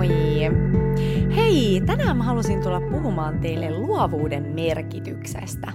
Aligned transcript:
moi! 0.00 0.08
Hei, 1.36 1.82
tänään 1.86 2.16
mä 2.16 2.24
halusin 2.24 2.62
tulla 2.62 2.80
puhumaan 2.80 3.40
teille 3.40 3.78
luovuuden 3.78 4.42
merkityksestä. 4.42 5.72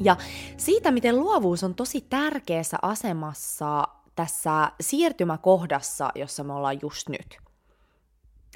Ja 0.00 0.16
siitä, 0.56 0.90
miten 0.90 1.20
luovuus 1.20 1.64
on 1.64 1.74
tosi 1.74 2.00
tärkeässä 2.00 2.76
asemassa 2.82 3.88
tässä 4.14 4.72
siirtymäkohdassa, 4.80 6.10
jossa 6.14 6.44
me 6.44 6.52
ollaan 6.52 6.78
just 6.82 7.08
nyt. 7.08 7.38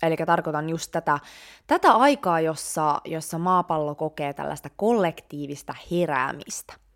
Eli 0.03 0.17
tarkoitan 0.27 0.69
just 0.69 0.93
tätä, 0.93 1.19
tätä 1.67 1.93
aikaa, 1.93 2.41
jossa, 2.41 3.01
jossa 3.05 3.39
maapallo 3.39 3.95
kokee 3.95 4.33
tällaista 4.33 4.71
kollektiivista 4.77 5.75
heräämistä– 5.91 6.75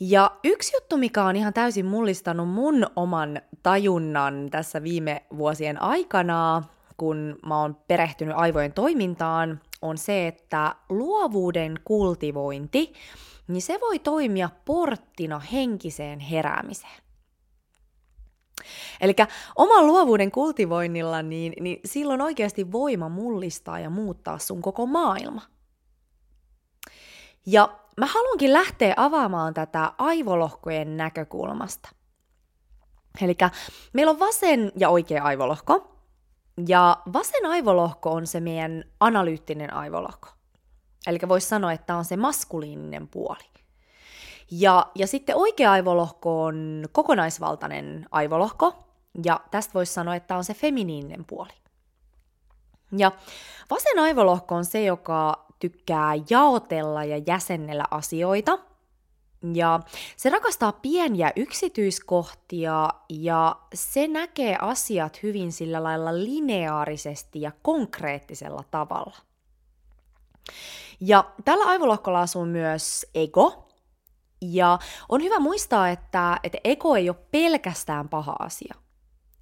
ja 0.00 0.30
yksi 0.44 0.76
juttu, 0.76 0.96
mikä 0.96 1.24
on 1.24 1.36
ihan 1.36 1.52
täysin 1.52 1.86
mullistanut 1.86 2.48
mun 2.48 2.86
oman 2.96 3.40
tajunnan 3.62 4.48
tässä 4.50 4.82
viime 4.82 5.22
vuosien 5.38 5.82
aikana, 5.82 6.62
kun 6.96 7.38
mä 7.46 7.60
oon 7.60 7.76
perehtynyt 7.88 8.34
aivojen 8.36 8.72
toimintaan, 8.72 9.60
on 9.82 9.98
se, 9.98 10.26
että 10.26 10.74
luovuuden 10.88 11.80
kultivointi, 11.84 12.92
niin 13.48 13.62
se 13.62 13.78
voi 13.80 13.98
toimia 13.98 14.50
porttina 14.64 15.38
henkiseen 15.38 16.20
heräämiseen. 16.20 17.02
Eli 19.00 19.14
oman 19.56 19.86
luovuuden 19.86 20.30
kultivoinnilla, 20.30 21.22
niin, 21.22 21.52
niin 21.60 21.80
silloin 21.84 22.20
oikeasti 22.20 22.72
voima 22.72 23.08
mullistaa 23.08 23.78
ja 23.78 23.90
muuttaa 23.90 24.38
sun 24.38 24.62
koko 24.62 24.86
maailma. 24.86 25.42
Ja 27.46 27.78
mä 28.00 28.06
haluankin 28.06 28.52
lähteä 28.52 28.94
avaamaan 28.96 29.54
tätä 29.54 29.92
aivolohkojen 29.98 30.96
näkökulmasta. 30.96 31.88
Eli 33.22 33.36
meillä 33.92 34.10
on 34.10 34.18
vasen 34.18 34.72
ja 34.76 34.88
oikea 34.88 35.24
aivolohko, 35.24 35.96
ja 36.68 36.96
vasen 37.12 37.46
aivolohko 37.46 38.10
on 38.10 38.26
se 38.26 38.40
meidän 38.40 38.84
analyyttinen 39.00 39.72
aivolohko. 39.72 40.28
Eli 41.06 41.18
voisi 41.28 41.48
sanoa, 41.48 41.72
että 41.72 41.96
on 41.96 42.04
se 42.04 42.16
maskuliininen 42.16 43.08
puoli. 43.08 43.50
Ja, 44.50 44.86
ja 44.94 45.06
sitten 45.06 45.36
oikea 45.36 45.72
aivolohko 45.72 46.44
on 46.44 46.84
kokonaisvaltainen 46.92 48.06
aivolohko, 48.10 48.84
ja 49.24 49.40
tästä 49.50 49.74
voisi 49.74 49.92
sanoa, 49.92 50.14
että 50.14 50.36
on 50.36 50.44
se 50.44 50.54
feminiininen 50.54 51.24
puoli. 51.24 51.52
Ja 52.96 53.12
vasen 53.70 53.98
aivolohko 53.98 54.54
on 54.54 54.64
se, 54.64 54.84
joka 54.84 55.49
tykkää 55.60 56.12
jaotella 56.30 57.04
ja 57.04 57.20
jäsennellä 57.26 57.84
asioita. 57.90 58.58
Ja 59.54 59.80
se 60.16 60.30
rakastaa 60.30 60.72
pieniä 60.72 61.32
yksityiskohtia 61.36 62.88
ja 63.08 63.56
se 63.74 64.08
näkee 64.08 64.56
asiat 64.60 65.22
hyvin 65.22 65.52
sillä 65.52 65.82
lailla 65.82 66.14
lineaarisesti 66.14 67.40
ja 67.40 67.52
konkreettisella 67.62 68.64
tavalla. 68.70 69.16
Ja 71.00 71.24
tällä 71.44 71.64
aivolohkolla 71.64 72.20
asuu 72.20 72.44
myös 72.44 73.06
ego. 73.14 73.68
Ja 74.42 74.78
on 75.08 75.22
hyvä 75.22 75.38
muistaa, 75.38 75.88
että, 75.88 76.40
että 76.42 76.58
ego 76.64 76.96
ei 76.96 77.08
ole 77.08 77.16
pelkästään 77.30 78.08
paha 78.08 78.36
asia– 78.38 78.74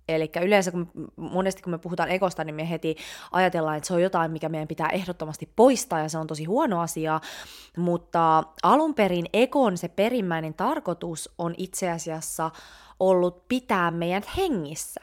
Eli 0.08 0.30
yleensä 0.42 0.70
kun, 0.70 0.90
monesti 1.16 1.62
kun 1.62 1.70
me 1.70 1.78
puhutaan 1.78 2.10
ekosta, 2.10 2.44
niin 2.44 2.54
me 2.54 2.70
heti 2.70 2.96
ajatellaan, 3.32 3.76
että 3.76 3.86
se 3.86 3.94
on 3.94 4.02
jotain, 4.02 4.30
mikä 4.30 4.48
meidän 4.48 4.68
pitää 4.68 4.88
ehdottomasti 4.88 5.52
poistaa 5.56 5.98
ja 5.98 6.08
se 6.08 6.18
on 6.18 6.26
tosi 6.26 6.44
huono 6.44 6.80
asia, 6.80 7.20
mutta 7.76 8.42
alun 8.62 8.94
perin 8.94 9.26
ekon 9.32 9.78
se 9.78 9.88
perimmäinen 9.88 10.54
tarkoitus 10.54 11.34
on 11.38 11.54
itse 11.56 11.90
asiassa 11.90 12.50
ollut 13.00 13.48
pitää 13.48 13.90
meidän 13.90 14.22
hengissä. 14.36 15.00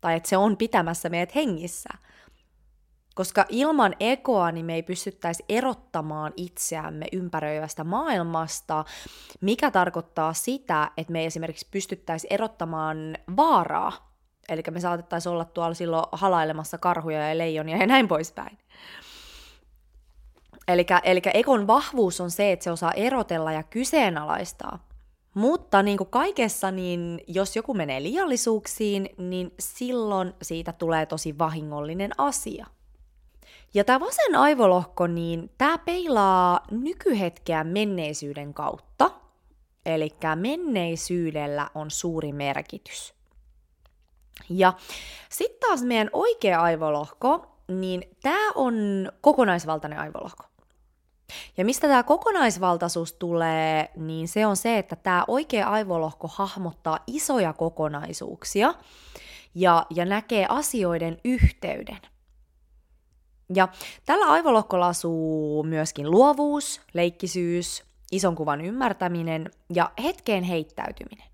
Tai 0.00 0.16
että 0.16 0.28
se 0.28 0.36
on 0.36 0.56
pitämässä 0.56 1.08
meidät 1.08 1.34
hengissä. 1.34 1.88
Koska 3.14 3.44
ilman 3.48 3.94
ekoa 4.00 4.52
niin 4.52 4.66
me 4.66 4.74
ei 4.74 4.82
pystyttäisi 4.82 5.44
erottamaan 5.48 6.32
itseämme 6.36 7.06
ympäröivästä 7.12 7.84
maailmasta, 7.84 8.84
mikä 9.40 9.70
tarkoittaa 9.70 10.32
sitä, 10.32 10.90
että 10.96 11.12
me 11.12 11.20
ei 11.20 11.26
esimerkiksi 11.26 11.68
pystyttäisi 11.70 12.26
erottamaan 12.30 13.16
vaaraa 13.36 14.09
Eli 14.50 14.62
me 14.70 14.80
saatettaisiin 14.80 15.32
olla 15.32 15.44
tuolla 15.44 15.74
silloin 15.74 16.04
halailemassa 16.12 16.78
karhuja 16.78 17.28
ja 17.28 17.38
leijonia 17.38 17.76
ja 17.76 17.86
näin 17.86 18.08
poispäin. 18.08 18.58
Eli 21.04 21.22
ekon 21.34 21.66
vahvuus 21.66 22.20
on 22.20 22.30
se, 22.30 22.52
että 22.52 22.64
se 22.64 22.70
osaa 22.70 22.92
erotella 22.92 23.52
ja 23.52 23.62
kyseenalaistaa. 23.62 24.88
Mutta 25.34 25.82
niin 25.82 25.98
kuin 25.98 26.10
kaikessa, 26.10 26.70
niin 26.70 27.20
jos 27.26 27.56
joku 27.56 27.74
menee 27.74 28.02
liiallisuuksiin, 28.02 29.08
niin 29.18 29.54
silloin 29.58 30.34
siitä 30.42 30.72
tulee 30.72 31.06
tosi 31.06 31.38
vahingollinen 31.38 32.10
asia. 32.18 32.66
Ja 33.74 33.84
tämä 33.84 34.00
vasen 34.00 34.34
aivolohko, 34.34 35.06
niin 35.06 35.50
tämä 35.58 35.78
peilaa 35.78 36.60
nykyhetkeä 36.70 37.64
menneisyyden 37.64 38.54
kautta. 38.54 39.10
Eli 39.86 40.10
menneisyydellä 40.34 41.70
on 41.74 41.90
suuri 41.90 42.32
merkitys. 42.32 43.19
Ja 44.50 44.72
sitten 45.28 45.68
taas 45.68 45.82
meidän 45.82 46.10
oikea 46.12 46.60
aivolohko, 46.60 47.56
niin 47.68 48.02
tämä 48.22 48.50
on 48.54 48.74
kokonaisvaltainen 49.20 49.98
aivolohko. 49.98 50.44
Ja 51.56 51.64
mistä 51.64 51.88
tämä 51.88 52.02
kokonaisvaltaisuus 52.02 53.12
tulee, 53.12 53.90
niin 53.96 54.28
se 54.28 54.46
on 54.46 54.56
se, 54.56 54.78
että 54.78 54.96
tämä 54.96 55.24
oikea 55.28 55.68
aivolohko 55.68 56.28
hahmottaa 56.28 56.98
isoja 57.06 57.52
kokonaisuuksia 57.52 58.74
ja, 59.54 59.86
ja 59.90 60.04
näkee 60.04 60.46
asioiden 60.48 61.18
yhteyden. 61.24 61.98
Ja 63.54 63.68
tällä 64.06 64.26
aivolohkolla 64.26 64.88
asuu 64.88 65.62
myöskin 65.62 66.10
luovuus, 66.10 66.80
leikkisyys, 66.94 67.84
ison 68.12 68.34
kuvan 68.34 68.60
ymmärtäminen 68.60 69.50
ja 69.74 69.90
hetkeen 70.02 70.42
heittäytyminen. 70.44 71.26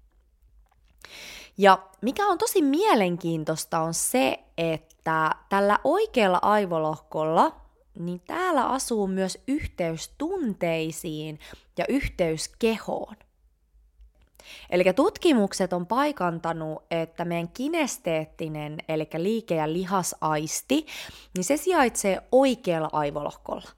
Ja 1.58 1.78
mikä 2.00 2.26
on 2.26 2.38
tosi 2.38 2.62
mielenkiintoista 2.62 3.80
on 3.80 3.94
se, 3.94 4.44
että 4.58 5.30
tällä 5.48 5.78
oikealla 5.84 6.38
aivolohkolla, 6.42 7.60
niin 7.98 8.20
täällä 8.26 8.66
asuu 8.66 9.06
myös 9.06 9.38
yhteys 9.48 10.14
tunteisiin 10.18 11.40
ja 11.78 11.84
yhteys 11.88 12.48
kehoon. 12.58 13.16
Eli 14.70 14.84
tutkimukset 14.96 15.72
on 15.72 15.86
paikantanut, 15.86 16.82
että 16.90 17.24
meidän 17.24 17.48
kinesteettinen, 17.48 18.78
eli 18.88 19.08
liike- 19.16 19.54
ja 19.54 19.72
lihasaisti, 19.72 20.86
niin 21.36 21.44
se 21.44 21.56
sijaitsee 21.56 22.22
oikealla 22.32 22.88
aivolohkolla. 22.92 23.68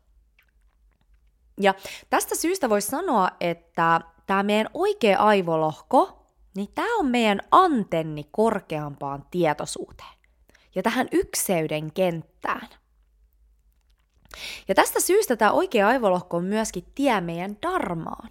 Ja 1.61 1.75
tästä 2.11 2.35
syystä 2.35 2.69
voisi 2.69 2.89
sanoa, 2.89 3.31
että 3.41 4.01
tämä 4.27 4.43
meidän 4.43 4.71
oikea 4.75 5.19
aivolohko 5.19 6.18
niin 6.59 6.73
tämä 6.75 6.97
on 6.99 7.07
meidän 7.07 7.41
antenni 7.51 8.25
korkeampaan 8.31 9.25
tietoisuuteen 9.31 10.19
ja 10.75 10.83
tähän 10.83 11.09
ykseyden 11.13 11.93
kenttään. 11.93 12.69
Ja 14.69 14.75
tästä 14.75 15.01
syystä 15.01 15.37
tämä 15.37 15.51
oikea 15.51 15.89
aivolohko 15.89 16.37
on 16.37 16.45
myöskin 16.45 16.85
tie 16.95 17.21
meidän 17.21 17.57
darmaan. 17.63 18.31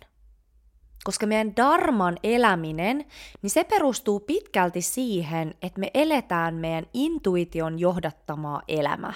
Koska 1.03 1.25
meidän 1.25 1.55
darman 1.55 2.17
eläminen, 2.23 3.05
niin 3.41 3.49
se 3.49 3.63
perustuu 3.63 4.19
pitkälti 4.19 4.81
siihen, 4.81 5.53
että 5.61 5.79
me 5.79 5.91
eletään 5.93 6.55
meidän 6.55 6.85
intuition 6.93 7.79
johdattamaa 7.79 8.61
elämää. 8.67 9.13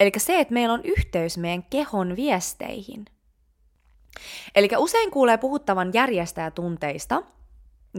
Eli 0.00 0.12
se, 0.16 0.40
että 0.40 0.54
meillä 0.54 0.74
on 0.74 0.84
yhteys 0.84 1.38
meidän 1.38 1.62
kehon 1.62 2.16
viesteihin. 2.16 3.04
Eli 4.54 4.68
usein 4.78 5.10
kuulee 5.10 5.38
puhuttavan 5.38 5.90
järjestäjätunteista, 5.94 7.22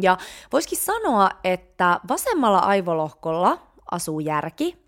ja 0.01 0.17
voisikin 0.51 0.77
sanoa, 0.77 1.29
että 1.43 1.99
vasemmalla 2.07 2.59
aivolohkolla 2.59 3.67
asuu 3.91 4.19
järki 4.19 4.83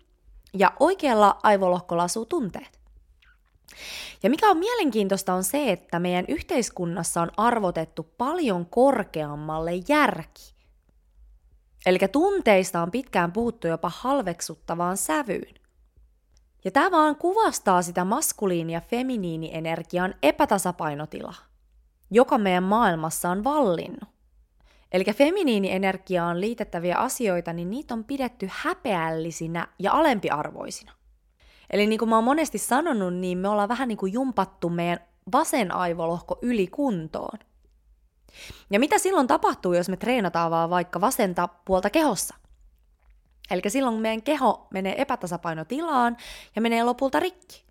ja 0.54 0.72
oikealla 0.80 1.38
aivolohkolla 1.42 2.02
asuu 2.02 2.26
tunteet. 2.26 2.80
Ja 4.22 4.30
mikä 4.30 4.50
on 4.50 4.58
mielenkiintoista 4.58 5.34
on 5.34 5.44
se, 5.44 5.72
että 5.72 5.98
meidän 5.98 6.24
yhteiskunnassa 6.28 7.22
on 7.22 7.30
arvotettu 7.36 8.02
paljon 8.18 8.66
korkeammalle 8.66 9.72
järki. 9.88 10.56
Eli 11.86 11.98
tunteista 12.12 12.82
on 12.82 12.90
pitkään 12.90 13.32
puhuttu 13.32 13.66
jopa 13.66 13.92
halveksuttavaan 13.94 14.96
sävyyn. 14.96 15.54
Ja 16.64 16.70
tämä 16.70 16.90
vaan 16.90 17.16
kuvastaa 17.16 17.82
sitä 17.82 18.04
maskuliini- 18.04 18.72
ja 18.72 18.80
feminiinienergian 18.80 20.14
epätasapainotilaa, 20.22 21.34
joka 22.10 22.38
meidän 22.38 22.62
maailmassa 22.62 23.30
on 23.30 23.44
vallinnut. 23.44 24.15
Eli 24.92 25.04
feminiinienergiaan 25.04 26.40
liitettäviä 26.40 26.96
asioita, 26.96 27.52
niin 27.52 27.70
niitä 27.70 27.94
on 27.94 28.04
pidetty 28.04 28.48
häpeällisinä 28.52 29.68
ja 29.78 29.92
alempiarvoisina. 29.92 30.92
Eli 31.70 31.86
niin 31.86 31.98
kuin 31.98 32.08
mä 32.08 32.14
oon 32.14 32.24
monesti 32.24 32.58
sanonut, 32.58 33.14
niin 33.14 33.38
me 33.38 33.48
ollaan 33.48 33.68
vähän 33.68 33.88
niin 33.88 33.98
kuin 33.98 34.12
jumpattu 34.12 34.68
meidän 34.68 35.00
vasen 35.32 35.72
aivolohko 35.72 36.38
ylikuntoon. 36.42 37.38
Ja 38.70 38.80
mitä 38.80 38.98
silloin 38.98 39.26
tapahtuu, 39.26 39.72
jos 39.72 39.88
me 39.88 39.96
treenataan 39.96 40.50
vaan 40.50 40.70
vaikka 40.70 41.00
vasenta 41.00 41.48
puolta 41.64 41.90
kehossa? 41.90 42.34
Eli 43.50 43.62
silloin 43.68 44.00
meidän 44.00 44.22
keho 44.22 44.66
menee 44.70 45.02
epätasapainotilaan 45.02 46.16
ja 46.56 46.62
menee 46.62 46.84
lopulta 46.84 47.20
rikki. 47.20 47.64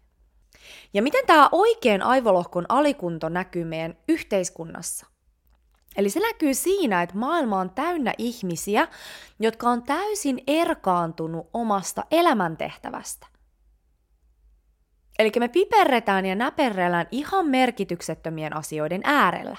Ja 0.94 1.02
miten 1.02 1.26
tämä 1.26 1.50
oikein 1.52 2.02
aivolohkon 2.02 2.66
alikunto 2.70 3.30
näkyy 3.30 3.64
meidän 3.64 3.98
yhteiskunnassa? 4.08 5.15
Eli 5.98 6.10
se 6.10 6.20
näkyy 6.20 6.54
siinä, 6.54 7.02
että 7.02 7.18
maailma 7.18 7.60
on 7.60 7.70
täynnä 7.70 8.14
ihmisiä, 8.18 8.88
jotka 9.40 9.70
on 9.70 9.84
täysin 9.84 10.44
erkaantunut 10.48 11.50
omasta 11.54 12.04
elämäntehtävästä. 12.12 13.28
Eli 15.20 15.32
me 15.40 15.48
piperretään 15.48 16.26
ja 16.26 16.36
näperrellään 16.36 17.08
ihan 17.12 17.48
merkityksettömien 17.48 18.56
asioiden 18.56 19.02
äärellä. 19.04 19.58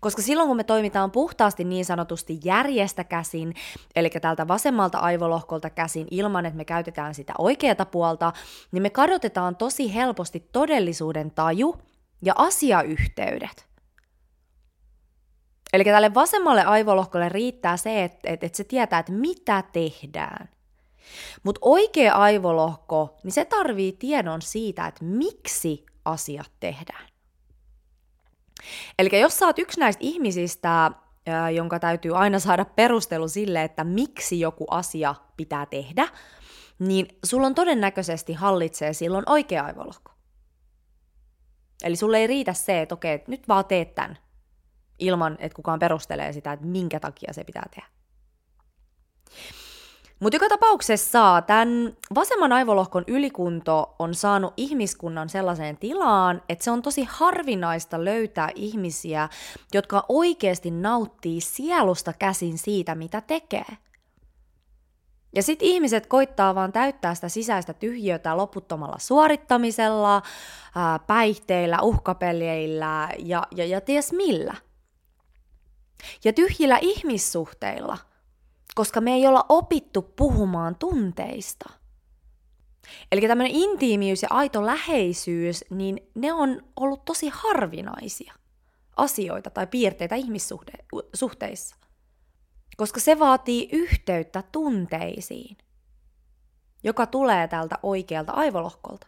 Koska 0.00 0.22
silloin 0.22 0.48
kun 0.48 0.56
me 0.56 0.64
toimitaan 0.64 1.10
puhtaasti 1.10 1.64
niin 1.64 1.84
sanotusti 1.84 2.40
järjestä 2.44 3.04
käsin, 3.04 3.54
eli 3.96 4.10
tältä 4.10 4.48
vasemmalta 4.48 4.98
aivolohkolta 4.98 5.70
käsin 5.70 6.06
ilman, 6.10 6.46
että 6.46 6.56
me 6.56 6.64
käytetään 6.64 7.14
sitä 7.14 7.32
oikeata 7.38 7.84
puolta, 7.84 8.32
niin 8.72 8.82
me 8.82 8.90
kadotetaan 8.90 9.56
tosi 9.56 9.94
helposti 9.94 10.48
todellisuuden 10.52 11.30
taju 11.30 11.76
ja 12.22 12.32
asiayhteydet. 12.36 13.69
Eli 15.72 15.84
tälle 15.84 16.14
vasemmalle 16.14 16.64
aivolohkolle 16.64 17.28
riittää 17.28 17.76
se, 17.76 18.04
että, 18.04 18.18
että, 18.24 18.46
että 18.46 18.56
se 18.56 18.64
tietää, 18.64 18.98
että 18.98 19.12
mitä 19.12 19.64
tehdään. 19.72 20.48
Mutta 21.42 21.58
oikea 21.62 22.14
aivolohko, 22.14 23.16
niin 23.22 23.32
se 23.32 23.44
tarvii 23.44 23.92
tiedon 23.92 24.42
siitä, 24.42 24.86
että 24.86 25.04
miksi 25.04 25.86
asiat 26.04 26.52
tehdään. 26.60 27.08
Eli 28.98 29.20
jos 29.20 29.38
sä 29.38 29.46
oot 29.46 29.58
yksi 29.58 29.80
näistä 29.80 30.00
ihmisistä, 30.04 30.90
jonka 31.54 31.78
täytyy 31.78 32.16
aina 32.16 32.38
saada 32.38 32.64
perustelu 32.64 33.28
sille, 33.28 33.62
että 33.64 33.84
miksi 33.84 34.40
joku 34.40 34.66
asia 34.70 35.14
pitää 35.36 35.66
tehdä, 35.66 36.08
niin 36.78 37.18
sulla 37.24 37.46
on 37.46 37.54
todennäköisesti 37.54 38.32
hallitsee 38.32 38.92
silloin 38.92 39.24
oikea 39.28 39.64
aivolohko. 39.64 40.10
Eli 41.82 41.96
sulle 41.96 42.18
ei 42.18 42.26
riitä 42.26 42.52
se, 42.52 42.80
että 42.80 42.94
okei, 42.94 43.22
nyt 43.26 43.48
vaan 43.48 43.64
teet 43.64 43.94
tämän, 43.94 44.18
ilman 45.00 45.36
että 45.38 45.56
kukaan 45.56 45.78
perustelee 45.78 46.32
sitä, 46.32 46.52
että 46.52 46.66
minkä 46.66 47.00
takia 47.00 47.32
se 47.32 47.44
pitää 47.44 47.68
tehdä. 47.74 47.88
Mutta 50.20 50.36
joka 50.36 50.48
tapauksessa 50.48 51.42
tämän 51.46 51.96
vasemman 52.14 52.52
aivolohkon 52.52 53.04
ylikunto 53.06 53.94
on 53.98 54.14
saanut 54.14 54.54
ihmiskunnan 54.56 55.28
sellaiseen 55.28 55.76
tilaan, 55.76 56.42
että 56.48 56.64
se 56.64 56.70
on 56.70 56.82
tosi 56.82 57.06
harvinaista 57.10 58.04
löytää 58.04 58.48
ihmisiä, 58.54 59.28
jotka 59.74 60.04
oikeasti 60.08 60.70
nauttii 60.70 61.40
sielusta 61.40 62.12
käsin 62.12 62.58
siitä, 62.58 62.94
mitä 62.94 63.20
tekee. 63.20 63.76
Ja 65.34 65.42
sitten 65.42 65.68
ihmiset 65.68 66.06
koittaa 66.06 66.54
vaan 66.54 66.72
täyttää 66.72 67.14
sitä 67.14 67.28
sisäistä 67.28 67.72
tyhjiötä 67.72 68.36
loputtomalla 68.36 68.98
suorittamisella, 68.98 70.22
päihteillä, 71.06 71.82
uhkapeleillä 71.82 73.08
ja, 73.18 73.42
ja, 73.56 73.66
ja 73.66 73.80
ties 73.80 74.12
millä. 74.12 74.54
Ja 76.24 76.32
tyhjillä 76.32 76.78
ihmissuhteilla– 76.82 77.98
koska 78.74 79.00
me 79.00 79.12
ei 79.12 79.26
olla 79.26 79.46
opittu 79.48 80.02
puhumaan 80.02 80.76
tunteista. 80.76 81.70
Eli 83.12 83.28
tämmöinen 83.28 83.54
intiimiys 83.54 84.22
ja 84.22 84.28
aito 84.30 84.66
läheisyys, 84.66 85.64
niin 85.70 86.10
ne 86.14 86.32
on 86.32 86.62
ollut 86.76 87.04
tosi 87.04 87.28
harvinaisia 87.28 88.34
asioita 88.96 89.50
tai 89.50 89.66
piirteitä 89.66 90.14
ihmissuhteissa. 90.14 91.76
Koska 92.76 93.00
se 93.00 93.18
vaatii 93.18 93.68
yhteyttä 93.72 94.42
tunteisiin, 94.52 95.56
joka 96.84 97.06
tulee 97.06 97.48
tältä 97.48 97.78
oikealta 97.82 98.32
aivolohkolta. 98.32 99.06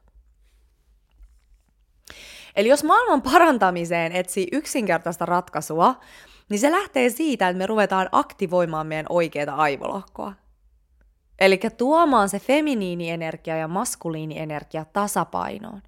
Eli 2.56 2.68
jos 2.68 2.84
maailman 2.84 3.22
parantamiseen 3.22 4.12
etsii 4.12 4.48
yksinkertaista 4.52 5.26
ratkaisua, 5.26 5.94
niin 6.48 6.60
se 6.60 6.70
lähtee 6.70 7.10
siitä, 7.10 7.48
että 7.48 7.58
me 7.58 7.66
ruvetaan 7.66 8.08
aktivoimaan 8.12 8.86
meidän 8.86 9.06
oikeaa 9.08 9.56
aivolohkoa. 9.56 10.32
Eli 11.38 11.60
tuomaan 11.76 12.28
se 12.28 12.38
feminiinienergia 12.38 13.56
ja 13.56 13.68
maskuliinienergia 13.68 14.84
tasapainoon. 14.92 15.82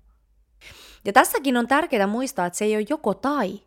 Ja 1.05 1.13
tässäkin 1.13 1.57
on 1.57 1.69
tärkeää 1.69 2.07
muistaa, 2.07 2.47
että 2.47 2.57
se 2.57 2.65
ei 2.65 2.77
ole 2.77 2.87
joko 2.89 3.15
tai. 3.15 3.61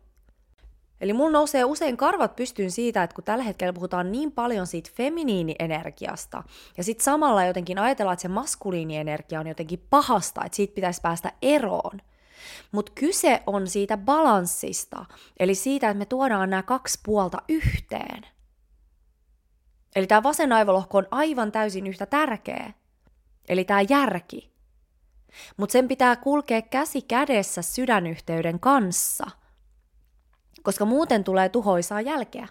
Eli 1.00 1.12
mulla 1.12 1.30
nousee 1.30 1.64
usein 1.64 1.96
karvat 1.96 2.36
pystyyn 2.36 2.70
siitä, 2.70 3.02
että 3.02 3.14
kun 3.14 3.24
tällä 3.24 3.44
hetkellä 3.44 3.72
puhutaan 3.72 4.12
niin 4.12 4.32
paljon 4.32 4.66
siitä 4.66 4.90
feminiinienergiasta, 4.94 6.42
ja 6.76 6.84
sitten 6.84 7.04
samalla 7.04 7.44
jotenkin 7.44 7.78
ajatellaan, 7.78 8.12
että 8.12 8.22
se 8.22 8.28
maskuliinienergia 8.28 9.40
on 9.40 9.46
jotenkin 9.46 9.86
pahasta, 9.90 10.44
että 10.44 10.56
siitä 10.56 10.74
pitäisi 10.74 11.00
päästä 11.00 11.32
eroon– 11.42 12.00
mutta 12.72 12.92
kyse 12.94 13.42
on 13.46 13.66
siitä 13.66 13.96
balanssista, 13.96 15.04
eli 15.38 15.54
siitä, 15.54 15.90
että 15.90 15.98
me 15.98 16.06
tuodaan 16.06 16.50
nämä 16.50 16.62
kaksi 16.62 17.00
puolta 17.04 17.42
yhteen. 17.48 18.26
Eli 19.96 20.06
tämä 20.06 20.22
vasen 20.22 20.52
aivolohko 20.52 20.98
on 20.98 21.06
aivan 21.10 21.52
täysin 21.52 21.86
yhtä 21.86 22.06
tärkeä. 22.06 22.72
Eli 23.48 23.64
tämä 23.64 23.80
järki. 23.88 24.52
Mutta 25.56 25.72
sen 25.72 25.88
pitää 25.88 26.16
kulkea 26.16 26.62
käsi 26.62 27.02
kädessä 27.02 27.62
sydänyhteyden 27.62 28.60
kanssa, 28.60 29.26
koska 30.62 30.84
muuten 30.84 31.24
tulee 31.24 31.48
tuhoisaa 31.48 32.00
jälkeä. 32.00 32.48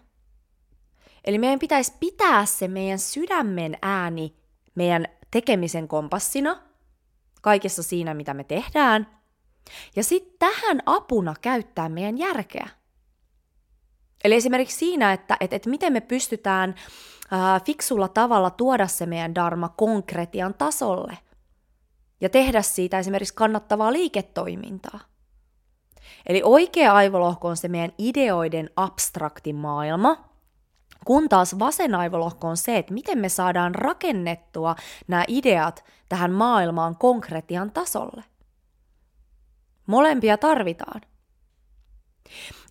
Eli 1.25 1.37
meidän 1.37 1.59
pitäisi 1.59 1.93
pitää 1.99 2.45
se 2.45 2.67
meidän 2.67 2.99
sydämen 2.99 3.77
ääni 3.81 4.35
meidän 4.75 5.07
tekemisen 5.31 5.87
kompassina, 5.87 6.61
kaikessa 7.41 7.83
siinä, 7.83 8.13
mitä 8.13 8.33
me 8.33 8.43
tehdään, 8.43 9.17
ja 9.95 10.03
sitten 10.03 10.39
tähän 10.39 10.79
apuna 10.85 11.33
käyttää 11.41 11.89
meidän 11.89 12.17
järkeä. 12.17 12.69
Eli 14.23 14.35
esimerkiksi 14.35 14.77
siinä, 14.77 15.13
että, 15.13 15.37
että, 15.39 15.55
että 15.55 15.69
miten 15.69 15.93
me 15.93 16.01
pystytään 16.01 16.75
ää, 17.31 17.59
fiksulla 17.59 18.07
tavalla 18.07 18.49
tuoda 18.49 18.87
se 18.87 19.05
meidän 19.05 19.35
dharma 19.35 19.69
konkretian 19.69 20.53
tasolle 20.53 21.17
ja 22.21 22.29
tehdä 22.29 22.61
siitä 22.61 22.99
esimerkiksi 22.99 23.33
kannattavaa 23.33 23.93
liiketoimintaa. 23.93 24.99
Eli 26.25 26.41
oikea 26.43 26.93
aivolohko 26.93 27.47
on 27.47 27.57
se 27.57 27.67
meidän 27.67 27.93
ideoiden 27.97 28.69
abstrakti 28.75 29.53
maailma, 29.53 30.29
kun 31.05 31.29
taas 31.29 31.59
vasen 31.59 31.95
aivolohko 31.95 32.47
on 32.47 32.57
se, 32.57 32.77
että 32.77 32.93
miten 32.93 33.17
me 33.17 33.29
saadaan 33.29 33.75
rakennettua 33.75 34.75
nämä 35.07 35.23
ideat 35.27 35.83
tähän 36.09 36.31
maailmaan 36.31 36.95
konkretian 36.97 37.71
tasolle– 37.71 38.23
Molempia 39.87 40.37
tarvitaan. 40.37 41.01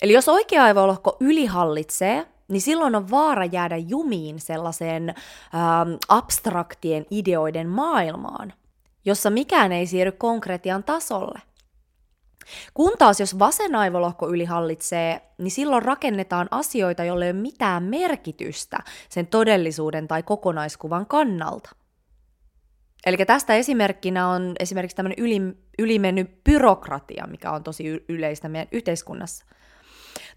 Eli 0.02 0.12
jos 0.12 0.28
oikea 0.28 0.64
aivolohko 0.64 1.16
ylihallitsee, 1.20 2.26
niin 2.49 2.61
silloin 2.61 2.94
on 2.94 3.11
vaara 3.11 3.44
jäädä 3.44 3.76
jumiin 3.76 4.40
sellaiseen 4.40 5.08
ähm, 5.08 5.94
abstraktien 6.08 7.06
ideoiden 7.11 7.68
maailmaan, 7.68 8.52
jossa 9.04 9.30
mikään 9.30 9.73
ei 9.73 9.87
siirry 9.87 10.12
konkretian 10.12 10.85
tasolle. 10.85 11.40
Kun 12.75 12.92
taas 12.99 13.20
jos 13.20 13.38
vasen 13.38 13.75
aivolohko 13.75 14.28
ylihallitsee, 14.28 15.23
niin 15.38 15.50
silloin 15.50 15.82
rakennetaan 15.82 16.49
asioita, 16.50 17.04
joille 17.04 17.25
ei 17.25 17.30
ole 17.30 17.40
mitään 17.40 17.82
merkitystä 17.82 18.78
sen 19.08 19.26
todellisuuden 19.26 20.08
tai 20.08 20.23
kokonaiskuvan 20.23 21.06
kannalta– 21.06 21.70
Eli 23.06 23.16
tästä 23.16 23.54
esimerkkinä 23.54 24.28
on 24.28 24.52
esimerkiksi 24.60 24.96
tämmöinen 24.96 25.25
yli, 25.25 25.40
ylimennyt 25.78 26.44
byrokratia, 26.44 27.26
mikä 27.26 27.52
on 27.52 27.62
tosi 27.62 28.04
yleistä 28.08 28.48
meidän 28.48 28.68
yhteiskunnassa. 28.72 29.46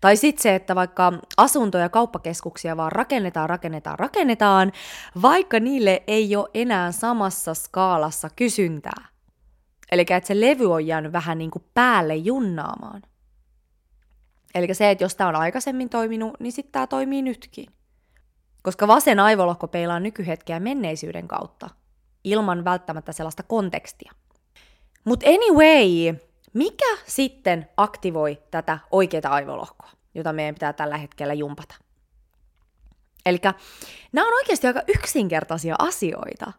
Tai 0.01 0.17
sitten 0.17 0.43
se, 0.43 0.55
että 0.55 0.75
vaikka 0.75 1.13
asuntoja 1.37 1.83
ja 1.83 1.89
kauppakeskuksia 1.89 2.77
vaan 2.77 2.91
rakennetaan, 2.91 3.49
rakennetaan, 3.49 3.99
rakennetaan, 3.99 4.71
vaikka 5.21 5.59
niille 5.59 6.03
ei 6.07 6.35
ole 6.35 6.49
enää 6.53 6.91
samassa 6.91 7.53
skaalassa 7.53 8.29
kysyntää. 8.35 9.07
Eli 9.91 10.01
että 10.01 10.27
se 10.27 10.41
levy 10.41 10.73
on 10.73 10.87
jäänyt 10.87 11.11
vähän 11.11 11.37
niin 11.37 11.51
kuin 11.51 11.63
päälle 11.73 12.15
junnaamaan. 12.15 13.01
Eli 14.55 14.73
se, 14.73 14.91
että 14.91 15.03
jos 15.03 15.15
tämä 15.15 15.27
on 15.27 15.35
aikaisemmin 15.35 15.89
toiminut, 15.89 16.39
niin 16.39 16.51
sitten 16.51 16.71
tämä 16.71 16.87
toimii 16.87 17.21
nytkin. 17.21 17.65
Koska 18.61 18.87
vasen 18.87 19.19
aivolohko 19.19 19.67
peilaa 19.67 19.99
nykyhetkeä 19.99 20.59
menneisyyden 20.59 21.27
kautta– 21.27 21.69
ilman 22.23 22.65
välttämättä 22.65 23.11
sellaista 23.11 23.43
kontekstia. 23.43 24.11
Mutta 25.03 25.25
anyway, 25.29 26.19
mikä 26.53 26.97
sitten 27.05 27.69
aktivoi 27.77 28.41
tätä 28.51 28.79
oikeaa 28.91 29.33
aivolohkoa, 29.33 29.89
jota 30.15 30.33
meidän 30.33 30.55
pitää 30.55 30.73
tällä 30.73 30.97
hetkellä 30.97 31.33
jumpata? 31.33 31.75
Eli 33.25 33.39
nämä 34.11 34.27
on 34.27 34.33
oikeasti 34.33 34.67
aika 34.67 34.81
yksinkertaisia 34.87 35.75
asioita, 35.79 36.51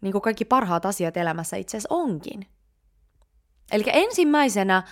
niin 0.00 0.12
kuin 0.12 0.22
kaikki 0.22 0.44
parhaat 0.44 0.86
asiat 0.86 1.16
elämässä 1.16 1.56
itse 1.56 1.76
asiassa 1.76 1.94
onkin. 1.94 2.46
Eli 3.72 3.84
ensimmäisenä 3.86 4.82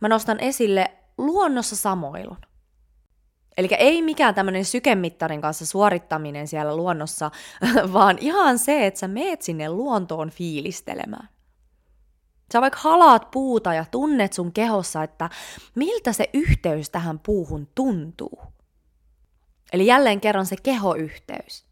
mä 0.00 0.08
nostan 0.08 0.40
esille 0.40 0.90
luonnossa 1.18 1.76
samoilun. 1.76 2.38
Eli 3.58 3.68
ei 3.78 4.02
mikään 4.02 4.34
tämmöinen 4.34 4.64
sykemittarin 4.64 5.40
kanssa 5.40 5.66
suorittaminen 5.66 6.48
siellä 6.48 6.76
luonnossa, 6.76 7.30
vaan 7.92 8.18
ihan 8.20 8.58
se, 8.58 8.86
että 8.86 9.00
sä 9.00 9.08
meet 9.08 9.42
sinne 9.42 9.68
luontoon 9.68 10.30
fiilistelemään. 10.30 11.28
Sä 12.52 12.60
vaikka 12.60 12.78
halaat 12.82 13.30
puuta 13.30 13.74
ja 13.74 13.84
tunnet 13.90 14.32
sun 14.32 14.52
kehossa, 14.52 15.02
että 15.02 15.30
miltä 15.74 16.12
se 16.12 16.30
yhteys 16.34 16.90
tähän 16.90 17.18
puuhun 17.18 17.68
tuntuu. 17.74 18.42
Eli 19.72 19.86
jälleen 19.86 20.20
kerran 20.20 20.46
se 20.46 20.56
kehoyhteys. 20.62 21.64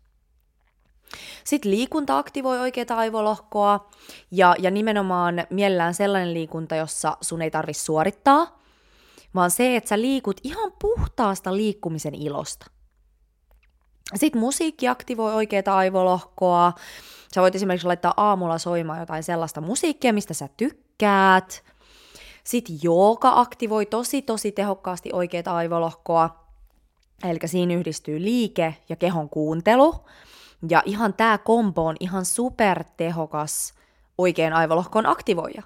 Sitten 1.44 1.70
liikunta 1.70 2.18
aktivoi 2.18 2.60
oikeaa 2.60 2.96
aivolohkoa 2.96 3.90
ja, 4.30 4.54
ja 4.58 4.70
nimenomaan 4.70 5.46
mielellään 5.50 5.94
sellainen 5.94 6.34
liikunta, 6.34 6.76
jossa 6.76 7.16
sun 7.20 7.42
ei 7.42 7.50
tarvi 7.50 7.74
suorittaa, 7.74 8.58
vaan 9.36 9.50
se, 9.50 9.76
että 9.76 9.88
sä 9.88 10.00
liikut 10.00 10.40
ihan 10.44 10.72
puhtaasta 10.80 11.56
liikkumisen 11.56 12.14
ilosta. 12.14 12.66
Sitten 14.14 14.40
musiikki 14.40 14.88
aktivoi 14.88 15.34
oikeaa 15.34 15.76
aivolohkoa. 15.76 16.72
Sä 17.34 17.42
voit 17.42 17.54
esimerkiksi 17.54 17.86
laittaa 17.86 18.14
aamulla 18.16 18.58
soimaan 18.58 19.00
jotain 19.00 19.22
sellaista 19.22 19.60
musiikkia, 19.60 20.12
mistä 20.12 20.34
sä 20.34 20.48
tykkäät. 20.56 21.64
Sitten 22.44 22.78
jooga 22.82 23.32
aktivoi 23.40 23.86
tosi 23.86 24.22
tosi 24.22 24.52
tehokkaasti 24.52 25.10
oikeaa 25.12 25.56
aivolohkoa. 25.56 26.46
Eli 27.24 27.38
siinä 27.44 27.74
yhdistyy 27.74 28.22
liike 28.22 28.76
ja 28.88 28.96
kehon 28.96 29.28
kuuntelu. 29.28 29.94
Ja 30.68 30.82
ihan 30.84 31.14
tämä 31.14 31.38
kombo 31.38 31.86
on 31.86 31.96
ihan 32.00 32.24
supertehokas 32.24 33.74
oikean 34.18 34.52
aivolohkon 34.52 35.06
aktivoija. 35.06 35.62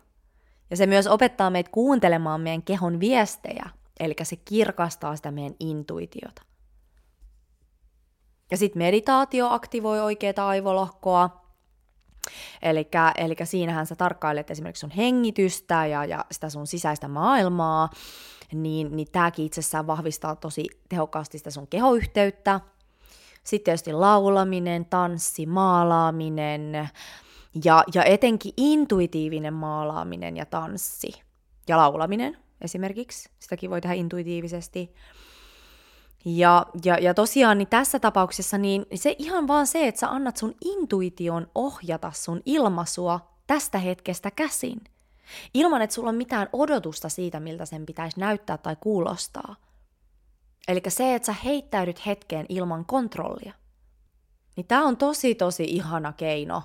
Ja 0.70 0.76
se 0.76 0.86
myös 0.86 1.06
opettaa 1.06 1.50
meitä 1.50 1.70
kuuntelemaan 1.70 2.40
meidän 2.40 2.62
kehon 2.62 3.00
viestejä, 3.00 3.70
eli 4.00 4.14
se 4.22 4.36
kirkastaa 4.36 5.16
sitä 5.16 5.30
meidän 5.30 5.54
intuitiota. 5.60 6.42
Ja 8.50 8.56
sitten 8.56 8.82
meditaatio 8.82 9.48
aktivoi 9.50 10.00
oikeaa 10.00 10.48
aivolohkoa, 10.48 11.40
Eli 12.62 13.36
siinähän 13.44 13.86
sä 13.86 13.96
tarkkailet 13.96 14.50
esimerkiksi 14.50 14.80
sun 14.80 14.90
hengitystä 14.90 15.86
ja, 15.86 16.04
ja 16.04 16.24
sitä 16.30 16.50
sun 16.50 16.66
sisäistä 16.66 17.08
maailmaa, 17.08 17.90
niin, 18.52 18.96
niin 18.96 19.08
tämäkin 19.12 19.46
itsessään 19.46 19.86
vahvistaa 19.86 20.36
tosi 20.36 20.66
tehokkaasti 20.88 21.38
sitä 21.38 21.50
sun 21.50 21.66
kehoyhteyttä. 21.66 22.60
Sitten 23.44 23.64
tietysti 23.64 23.92
laulaminen, 23.92 24.84
tanssi, 24.84 25.46
maalaaminen 25.46 26.88
ja, 27.64 27.84
ja 27.94 28.04
etenkin 28.04 28.52
intuitiivinen 28.56 29.54
maalaaminen 29.54 30.36
ja 30.36 30.46
tanssi 30.46 31.12
ja 31.68 31.76
laulaminen 31.76 32.36
esimerkiksi. 32.60 33.30
Sitäkin 33.38 33.70
voi 33.70 33.80
tehdä 33.80 33.94
intuitiivisesti. 33.94 34.94
Ja, 36.24 36.66
ja, 36.84 36.98
ja 36.98 37.14
tosiaan 37.14 37.58
niin 37.58 37.68
tässä 37.68 37.98
tapauksessa 37.98 38.58
niin 38.58 38.86
se 38.94 39.16
ihan 39.18 39.48
vaan 39.48 39.66
se, 39.66 39.88
että 39.88 39.98
sä 39.98 40.08
annat 40.10 40.36
sun 40.36 40.54
intuition 40.64 41.50
ohjata 41.54 42.12
sun 42.14 42.42
ilmaisua 42.46 43.20
tästä 43.46 43.78
hetkestä 43.78 44.30
käsin. 44.30 44.80
Ilman, 45.54 45.82
että 45.82 45.94
sulla 45.94 46.08
on 46.08 46.14
mitään 46.14 46.48
odotusta 46.52 47.08
siitä, 47.08 47.40
miltä 47.40 47.66
sen 47.66 47.86
pitäisi 47.86 48.20
näyttää 48.20 48.58
tai 48.58 48.76
kuulostaa. 48.80 49.56
Eli 50.68 50.82
se, 50.88 51.14
että 51.14 51.26
sä 51.26 51.34
heittäydyt 51.44 52.06
hetkeen 52.06 52.46
ilman 52.48 52.84
kontrollia. 52.84 53.52
Niin 54.56 54.66
tämä 54.66 54.84
on 54.84 54.96
tosi 54.96 55.34
tosi 55.34 55.64
ihana 55.64 56.12
keino 56.12 56.62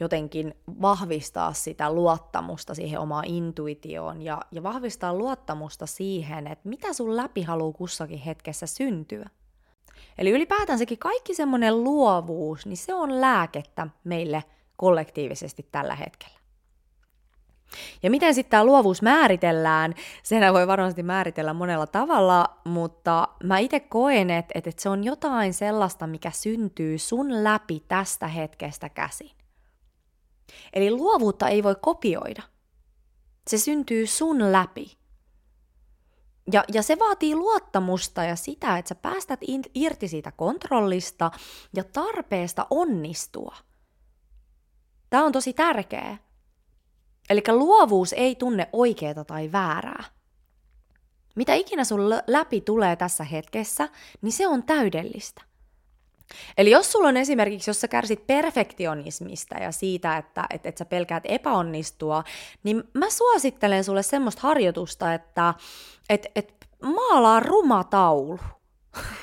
jotenkin 0.00 0.54
vahvistaa 0.82 1.52
sitä 1.52 1.92
luottamusta 1.92 2.74
siihen 2.74 3.00
omaan 3.00 3.24
intuitioon 3.24 4.22
ja, 4.22 4.40
ja 4.52 4.62
vahvistaa 4.62 5.14
luottamusta 5.14 5.86
siihen, 5.86 6.46
että 6.46 6.68
mitä 6.68 6.92
sun 6.92 7.16
läpi 7.16 7.42
haluaa 7.42 7.72
kussakin 7.72 8.18
hetkessä 8.18 8.66
syntyä. 8.66 9.30
Eli 10.18 10.30
ylipäätänsäkin 10.30 10.98
kaikki 10.98 11.34
semmoinen 11.34 11.84
luovuus, 11.84 12.66
niin 12.66 12.76
se 12.76 12.94
on 12.94 13.20
lääkettä 13.20 13.86
meille 14.04 14.44
kollektiivisesti 14.76 15.68
tällä 15.72 15.94
hetkellä. 15.94 16.40
Ja 18.02 18.10
miten 18.10 18.34
sitten 18.34 18.50
tämä 18.50 18.64
luovuus 18.64 19.02
määritellään, 19.02 19.94
sen 20.22 20.52
voi 20.52 20.66
varmasti 20.66 21.02
määritellä 21.02 21.54
monella 21.54 21.86
tavalla, 21.86 22.46
mutta 22.64 23.28
mä 23.44 23.58
itse 23.58 23.80
koen, 23.80 24.30
että, 24.30 24.52
että 24.54 24.70
se 24.76 24.88
on 24.88 25.04
jotain 25.04 25.54
sellaista, 25.54 26.06
mikä 26.06 26.30
syntyy 26.30 26.98
sun 26.98 27.44
läpi 27.44 27.84
tästä 27.88 28.28
hetkestä 28.28 28.88
käsin. 28.88 29.39
Eli 30.72 30.90
luovuutta 30.90 31.48
ei 31.48 31.62
voi 31.62 31.76
kopioida. 31.80 32.42
Se 33.48 33.58
syntyy 33.58 34.06
sun 34.06 34.52
läpi. 34.52 34.98
Ja, 36.52 36.64
ja 36.72 36.82
se 36.82 36.98
vaatii 36.98 37.34
luottamusta 37.34 38.24
ja 38.24 38.36
sitä, 38.36 38.78
että 38.78 38.88
sä 38.88 38.94
päästät 38.94 39.40
irti 39.74 40.08
siitä 40.08 40.32
kontrollista 40.32 41.30
ja 41.76 41.84
tarpeesta 41.84 42.66
onnistua. 42.70 43.56
Tämä 45.10 45.24
on 45.24 45.32
tosi 45.32 45.52
tärkeä. 45.52 46.18
Eli 47.30 47.42
luovuus 47.48 48.12
ei 48.12 48.34
tunne 48.34 48.68
oikeaa 48.72 49.24
tai 49.24 49.52
väärää. 49.52 50.04
Mitä 51.36 51.54
ikinä 51.54 51.84
sun 51.84 52.00
läpi 52.26 52.60
tulee 52.60 52.96
tässä 52.96 53.24
hetkessä, 53.24 53.88
niin 54.22 54.32
se 54.32 54.46
on 54.46 54.62
täydellistä. 54.62 55.42
Eli 56.58 56.70
jos 56.70 56.92
sulla 56.92 57.08
on 57.08 57.16
esimerkiksi, 57.16 57.70
jos 57.70 57.80
sä 57.80 57.88
kärsit 57.88 58.26
perfektionismista 58.26 59.58
ja 59.58 59.72
siitä, 59.72 60.16
että 60.16 60.44
et, 60.50 60.66
et 60.66 60.76
sä 60.76 60.84
pelkäät 60.84 61.22
epäonnistua, 61.26 62.24
niin 62.62 62.82
mä 62.94 63.10
suosittelen 63.10 63.84
sulle 63.84 64.02
semmoista 64.02 64.42
harjoitusta, 64.42 65.14
että 65.14 65.54
et, 66.08 66.26
et 66.36 66.54
maalaa 66.82 67.40
ruma 67.40 67.84
taulu. 67.84 68.38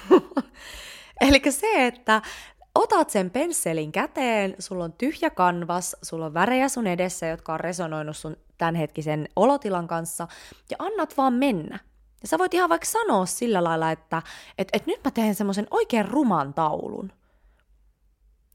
Eli 1.22 1.42
se, 1.50 1.88
että 1.88 2.22
otat 2.76 3.10
sen 3.10 3.30
pensselin 3.30 3.92
käteen, 3.92 4.56
sulla 4.60 4.84
on 4.84 4.94
tyhjä 4.94 5.30
kanvas, 5.30 5.96
sulla 6.02 6.26
on 6.26 6.34
värejä 6.34 6.70
sun 6.70 6.88
edessä, 6.88 7.28
jotka 7.28 7.54
on 7.54 7.60
resonoinut 7.60 8.18
sun 8.18 8.38
tämänhetkisen 8.58 9.30
olotilan 9.36 9.88
kanssa, 9.88 10.28
ja 10.70 10.76
annat 10.80 11.18
vaan 11.18 11.34
mennä. 11.34 11.80
Ja 12.22 12.28
sä 12.28 12.38
voit 12.38 12.54
ihan 12.54 12.70
vaikka 12.70 12.88
sanoa 12.88 13.26
sillä 13.26 13.64
lailla, 13.64 13.92
että 13.92 14.22
et, 14.58 14.68
et 14.74 14.86
nyt 14.86 15.04
mä 15.04 15.12
teen 15.12 15.36
semmoisen 15.36 15.68
oikein 15.72 16.08
ruman 16.08 16.54
taulun. 16.54 17.12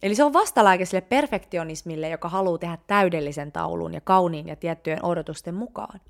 Eli 0.03 0.15
se 0.15 0.25
on 0.25 0.33
vastalääke 0.33 0.85
sille 0.85 1.01
perfektionismille, 1.01 2.09
joka 2.09 2.29
haluaa 2.29 2.59
tehdä 2.59 2.79
täydellisen 2.87 3.53
taulun 3.53 3.95
ja 3.95 4.01
kauniin 4.01 4.49
ja 4.49 4.57
tiettyjen 4.57 5.05
odotusten 5.05 5.55
mukaan. 5.55 6.01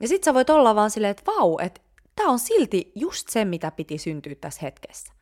Ja 0.00 0.08
sit 0.08 0.24
sä 0.24 0.34
voit 0.34 0.50
olla 0.50 0.74
vaan 0.74 0.90
silleen, 0.90 1.10
että 1.10 1.32
vau, 1.36 1.58
että 1.58 1.80
tää 2.16 2.26
on 2.26 2.38
silti 2.38 2.92
just 2.94 3.28
se, 3.28 3.44
mitä 3.44 3.70
piti 3.70 3.98
syntyä 3.98 4.34
tässä 4.34 4.60
hetkessä. 4.62 5.12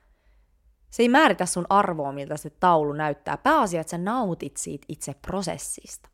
Se 0.91 1.03
ei 1.03 1.09
määritä 1.09 1.47
sun 1.47 1.67
arvoa, 1.69 2.13
miltä 2.13 2.37
se 2.37 2.51
taulu 2.51 2.93
näyttää. 2.93 3.37
Pääasia, 3.37 3.81
että 3.81 3.91
sä 3.91 3.99
nautit 3.99 4.57
siitä 4.57 4.85
itse 4.89 5.15
prosessista. 5.15 6.09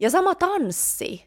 Ja 0.00 0.10
sama 0.10 0.34
tanssi. 0.34 1.26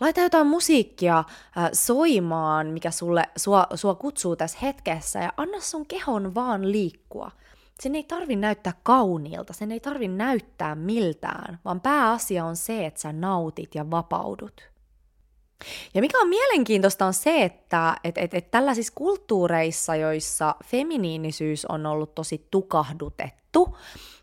Laita 0.00 0.20
jotain 0.20 0.46
musiikkia 0.46 1.18
äh, 1.18 1.24
soimaan, 1.72 2.66
mikä 2.66 2.90
sulle, 2.90 3.24
sua, 3.36 3.66
sua 3.74 3.94
kutsuu 3.94 4.36
tässä 4.36 4.58
hetkessä 4.62 5.18
ja 5.18 5.32
anna 5.36 5.60
sun 5.60 5.86
kehon 5.86 6.34
vaan 6.34 6.72
liikkua. 6.72 7.30
Sen 7.80 7.94
ei 7.94 8.04
tarvi 8.04 8.36
näyttää 8.36 8.72
kauniilta, 8.82 9.52
sen 9.52 9.72
ei 9.72 9.80
tarvi 9.80 10.08
näyttää 10.08 10.74
miltään, 10.74 11.58
vaan 11.64 11.80
pääasia 11.80 12.44
on 12.44 12.56
se, 12.56 12.86
että 12.86 13.00
sä 13.00 13.12
nautit 13.12 13.74
ja 13.74 13.90
vapaudut. 13.90 14.70
Ja 15.94 16.00
mikä 16.00 16.18
on 16.18 16.28
mielenkiintoista 16.28 17.06
on 17.06 17.14
se, 17.14 17.42
että 17.42 17.96
et, 18.04 18.18
et, 18.18 18.34
et 18.34 18.50
tällaisissa 18.50 18.92
kulttuureissa, 18.96 19.96
joissa 19.96 20.54
feminiinisyys 20.64 21.66
on 21.66 21.86
ollut 21.86 22.14
tosi 22.14 22.46
tukahdutettu, 22.50 23.76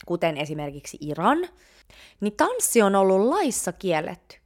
kuten 0.06 0.38
esimerkiksi 0.38 0.98
Iran, 1.02 1.38
niin 2.22 2.34
tanssi 2.38 2.82
on 2.82 2.96
ollut 2.96 3.28
laissa 3.28 3.72
kielletty. 3.72 4.37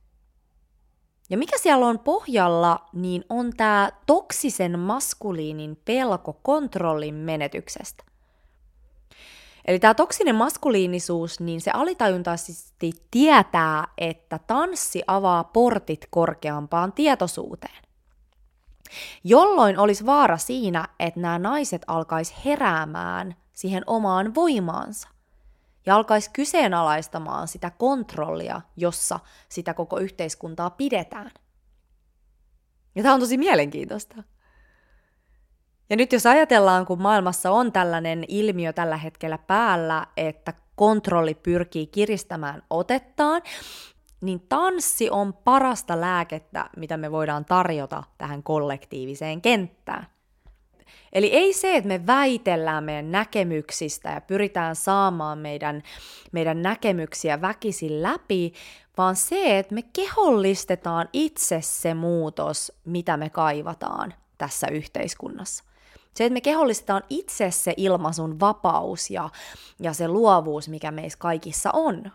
Ja 1.32 1.38
mikä 1.38 1.58
siellä 1.58 1.88
on 1.88 2.00
pohjalla, 2.00 2.86
niin 2.94 3.26
on 3.30 3.54
tämä 3.58 3.92
toksisen 4.06 4.80
maskuliinin 4.80 5.78
pelko 5.86 6.40
kontrollin 6.44 7.16
menetyksestä. 7.16 8.04
Eli 9.66 9.80
tämä 9.80 9.94
toksinen 9.94 10.36
maskuliinisuus, 10.36 11.40
niin 11.40 11.62
se 11.62 11.72
alitajuntaisesti 11.72 12.92
tietää, 13.12 13.88
että 13.98 14.40
tanssi 14.48 15.02
avaa 15.08 15.44
portit 15.44 16.08
korkeampaan 16.10 16.94
tietoisuuteen. 16.94 17.84
Jolloin 19.24 19.80
olisi 19.80 20.06
vaara 20.06 20.38
siinä, 20.38 20.88
että 21.00 21.20
nämä 21.20 21.40
naiset 21.40 21.82
alkais 21.88 22.34
heräämään 22.46 23.36
siihen 23.54 23.84
omaan 23.88 24.36
voimaansa 24.36 25.10
ja 25.86 25.96
alkaisi 25.96 26.30
kyseenalaistamaan 26.34 27.48
sitä 27.48 27.70
kontrollia, 27.70 28.62
jossa 28.78 29.20
sitä 29.50 29.74
koko 29.74 30.00
yhteiskuntaa 30.00 30.70
pidetään. 30.70 31.32
Ja 32.96 33.04
tämä 33.04 33.14
on 33.14 33.20
tosi 33.20 33.38
mielenkiintoista. 33.38 34.24
Ja 35.90 35.98
nyt 35.98 36.14
jos 36.14 36.26
ajatellaan, 36.26 36.86
kun 36.86 37.02
maailmassa 37.02 37.52
on 37.52 37.72
tällainen 37.72 38.26
ilmiö 38.28 38.74
tällä 38.74 38.98
hetkellä 38.98 39.38
päällä, 39.38 40.08
että 40.18 40.54
kontrolli 40.76 41.34
pyrkii 41.34 41.88
kiristämään 41.88 42.64
otettaan, 42.70 43.42
niin 44.22 44.40
tanssi 44.50 45.10
on 45.10 45.34
parasta 45.34 46.02
lääkettä, 46.02 46.70
mitä 46.78 46.98
me 46.98 47.12
voidaan 47.12 47.46
tarjota 47.46 48.04
tähän 48.18 48.44
kollektiiviseen 48.44 49.42
kenttään. 49.42 50.08
Eli 51.14 51.28
ei 51.28 51.54
se, 51.54 51.76
että 51.76 51.88
me 51.88 52.08
väitellään 52.08 52.84
meidän 52.84 53.12
näkemyksistä 53.12 54.10
ja 54.10 54.22
pyritään 54.22 54.76
saamaan 54.76 55.38
meidän, 55.38 55.84
meidän 56.32 56.62
näkemyksiä 56.62 57.42
väkisin 57.42 58.04
läpi, 58.04 58.54
vaan 58.98 59.16
se, 59.16 59.60
että 59.60 59.76
me 59.76 59.82
kehollistetaan 59.82 61.10
itse 61.14 61.60
se 61.62 61.94
muutos, 61.94 62.72
mitä 62.86 63.18
me 63.18 63.30
kaivataan 63.30 64.14
tässä 64.38 64.68
yhteiskunnassa. 64.68 65.64
Se, 66.16 66.26
että 66.26 66.34
me 66.34 66.42
kehollistetaan 66.42 67.04
itse 67.10 67.52
se 67.52 67.74
ilmaisun 67.78 68.40
vapaus 68.40 69.10
ja, 69.10 69.30
ja 69.80 69.94
se 69.94 70.08
luovuus, 70.08 70.70
mikä 70.70 70.92
meissä 70.92 71.20
kaikissa 71.20 71.70
on, 71.74 72.12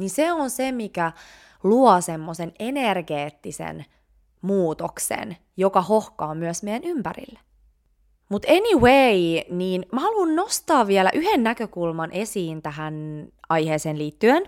niin 0.00 0.10
se 0.10 0.32
on 0.32 0.50
se, 0.50 0.72
mikä 0.72 1.12
luo 1.62 2.00
semmoisen 2.00 2.52
energeettisen 2.58 3.84
muutoksen, 4.42 5.36
joka 5.56 5.82
hohkaa 5.82 6.34
myös 6.34 6.62
meidän 6.62 6.84
ympärille. 6.84 7.38
Mutta 8.32 8.48
anyway, 8.52 9.44
niin 9.50 9.86
mä 9.92 10.00
haluan 10.00 10.36
nostaa 10.36 10.86
vielä 10.86 11.10
yhden 11.14 11.42
näkökulman 11.42 12.12
esiin 12.12 12.62
tähän 12.62 13.26
aiheeseen 13.48 13.98
liittyen. 13.98 14.42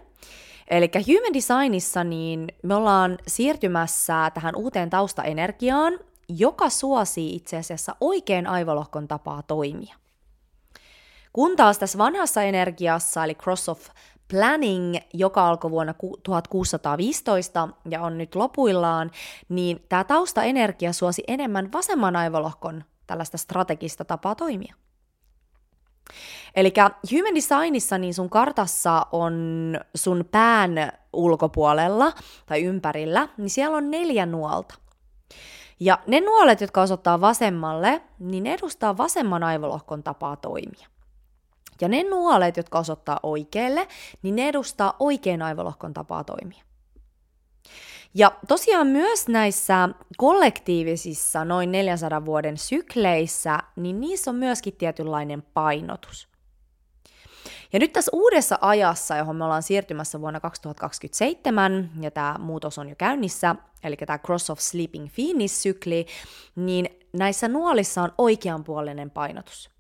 Eli 0.70 0.90
Human 1.06 1.34
Designissa 1.34 2.04
niin 2.04 2.48
me 2.62 2.74
ollaan 2.74 3.18
siirtymässä 3.26 4.30
tähän 4.34 4.56
uuteen 4.56 4.90
taustaenergiaan, 4.90 5.98
joka 6.28 6.70
suosii 6.70 7.34
itse 7.34 7.56
asiassa 7.56 7.96
oikein 8.00 8.46
aivolohkon 8.46 9.08
tapaa 9.08 9.42
toimia. 9.42 9.94
Kun 11.32 11.56
taas 11.56 11.78
tässä 11.78 11.98
vanhassa 11.98 12.42
energiassa, 12.42 13.24
eli 13.24 13.34
Cross 13.34 13.68
of 13.68 13.88
Planning, 14.30 14.96
joka 15.12 15.48
alkoi 15.48 15.70
vuonna 15.70 15.94
1615 16.22 17.68
ja 17.90 18.02
on 18.02 18.18
nyt 18.18 18.34
lopuillaan, 18.34 19.10
niin 19.48 19.84
tämä 19.88 20.04
taustaenergia 20.04 20.92
suosi 20.92 21.24
enemmän 21.28 21.72
vasemman 21.72 22.16
aivolohkon 22.16 22.84
tällaista 23.06 23.38
strategista 23.38 24.04
tapaa 24.04 24.34
toimia. 24.34 24.74
Eli 26.56 26.72
Human 27.12 27.34
Designissa 27.34 27.98
niin 27.98 28.14
sun 28.14 28.30
kartassa 28.30 29.06
on 29.12 29.44
sun 29.94 30.24
pään 30.30 30.92
ulkopuolella 31.12 32.12
tai 32.46 32.62
ympärillä, 32.62 33.28
niin 33.36 33.50
siellä 33.50 33.76
on 33.76 33.90
neljä 33.90 34.26
nuolta. 34.26 34.74
Ja 35.80 35.98
ne 36.06 36.20
nuolet, 36.20 36.60
jotka 36.60 36.82
osoittaa 36.82 37.20
vasemmalle, 37.20 38.02
niin 38.18 38.44
ne 38.44 38.54
edustaa 38.54 38.96
vasemman 38.96 39.42
aivolohkon 39.42 40.02
tapaa 40.02 40.36
toimia. 40.36 40.88
Ja 41.80 41.88
ne 41.88 42.02
nuolet, 42.02 42.56
jotka 42.56 42.78
osoittaa 42.78 43.20
oikealle, 43.22 43.88
niin 44.22 44.36
ne 44.36 44.48
edustaa 44.48 44.96
oikean 44.98 45.42
aivolohkon 45.42 45.94
tapaa 45.94 46.24
toimia. 46.24 46.64
Ja 48.14 48.32
tosiaan 48.48 48.86
myös 48.86 49.28
näissä 49.28 49.88
kollektiivisissa 50.16 51.44
noin 51.44 51.72
400 51.72 52.24
vuoden 52.24 52.58
sykleissä, 52.58 53.58
niin 53.76 54.00
niissä 54.00 54.30
on 54.30 54.36
myöskin 54.36 54.76
tietynlainen 54.76 55.42
painotus. 55.42 56.28
Ja 57.72 57.78
nyt 57.78 57.92
tässä 57.92 58.10
uudessa 58.14 58.58
ajassa, 58.60 59.16
johon 59.16 59.36
me 59.36 59.44
ollaan 59.44 59.62
siirtymässä 59.62 60.20
vuonna 60.20 60.40
2027, 60.40 61.90
ja 62.00 62.10
tämä 62.10 62.36
muutos 62.38 62.78
on 62.78 62.88
jo 62.88 62.94
käynnissä, 62.98 63.56
eli 63.84 63.96
tämä 63.96 64.18
Cross 64.18 64.50
of 64.50 64.58
Sleeping 64.58 65.08
Phoenix-sykli, 65.14 66.06
niin 66.56 66.88
näissä 67.12 67.48
nuolissa 67.48 68.02
on 68.02 68.12
oikeanpuolinen 68.18 69.10
painotus. 69.10 69.73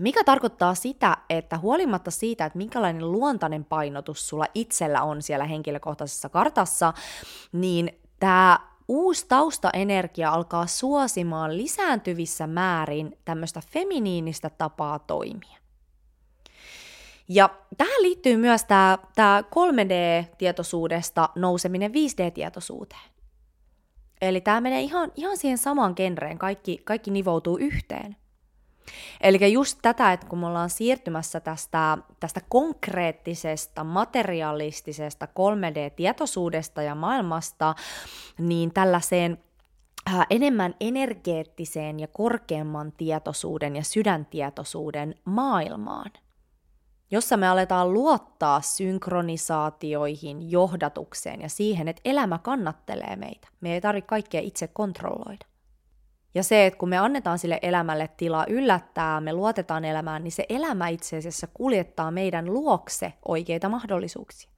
Mikä 0.00 0.24
tarkoittaa 0.24 0.74
sitä, 0.74 1.16
että 1.30 1.58
huolimatta 1.58 2.10
siitä, 2.10 2.44
että 2.44 2.58
minkälainen 2.58 3.12
luontainen 3.12 3.64
painotus 3.64 4.28
sulla 4.28 4.46
itsellä 4.54 5.02
on 5.02 5.22
siellä 5.22 5.44
henkilökohtaisessa 5.44 6.28
kartassa, 6.28 6.92
niin 7.52 8.00
tämä 8.20 8.58
uusi 8.88 9.26
taustaenergia 9.28 10.30
alkaa 10.30 10.66
suosimaan 10.66 11.56
lisääntyvissä 11.56 12.46
määrin 12.46 13.18
tämmöistä 13.24 13.60
feminiinistä 13.72 14.50
tapaa 14.50 14.98
toimia. 14.98 15.58
Ja 17.28 17.50
tähän 17.76 18.02
liittyy 18.02 18.36
myös 18.36 18.64
tämä, 18.64 18.98
tämä 19.14 19.42
3D-tietoisuudesta 19.42 21.28
nouseminen 21.34 21.90
5D-tietoisuuteen. 21.90 23.10
Eli 24.20 24.40
tämä 24.40 24.60
menee 24.60 24.80
ihan, 24.80 25.12
ihan 25.16 25.36
siihen 25.36 25.58
samaan 25.58 25.92
genreen, 25.96 26.38
kaikki, 26.38 26.80
kaikki 26.84 27.10
nivoutuu 27.10 27.56
yhteen. 27.58 28.16
Eli 29.20 29.52
just 29.52 29.78
tätä, 29.82 30.12
että 30.12 30.26
kun 30.26 30.38
me 30.38 30.46
ollaan 30.46 30.70
siirtymässä 30.70 31.40
tästä, 31.40 31.98
tästä 32.20 32.40
konkreettisesta, 32.48 33.84
materialistisesta 33.84 35.26
3D-tietoisuudesta 35.26 36.82
ja 36.82 36.94
maailmasta, 36.94 37.74
niin 38.38 38.74
tällaiseen 38.74 39.38
äh, 40.08 40.26
enemmän 40.30 40.74
energeettiseen 40.80 42.00
ja 42.00 42.08
korkeamman 42.08 42.92
tietoisuuden 42.92 43.76
ja 43.76 43.82
sydäntietoisuuden 43.82 45.14
maailmaan– 45.24 46.10
jossa 47.10 47.36
me 47.36 47.48
aletaan 47.48 47.92
luottaa 47.92 48.60
synkronisaatioihin, 48.60 50.50
johdatukseen 50.50 51.40
ja 51.40 51.48
siihen, 51.48 51.88
että 51.88 52.02
elämä 52.04 52.38
kannattelee 52.38 53.16
meitä. 53.16 53.48
Me 53.60 53.74
ei 53.74 53.80
tarvitse 53.80 54.06
kaikkea 54.06 54.40
itse 54.40 54.68
kontrolloida. 54.68 55.49
Ja 56.34 56.42
se, 56.42 56.66
että 56.66 56.78
kun 56.78 56.88
me 56.88 56.98
annetaan 56.98 57.38
sille 57.38 57.58
elämälle 57.62 58.10
tilaa 58.16 58.46
yllättää, 58.48 59.20
me 59.20 59.32
luotetaan 59.32 59.84
elämään, 59.84 60.24
niin 60.24 60.32
se 60.32 60.46
elämä 60.48 60.88
itse 60.88 61.16
asiassa 61.16 61.46
kuljettaa 61.54 62.10
meidän 62.10 62.46
luokse 62.46 63.12
oikeita 63.28 63.68
mahdollisuuksia. 63.68 64.50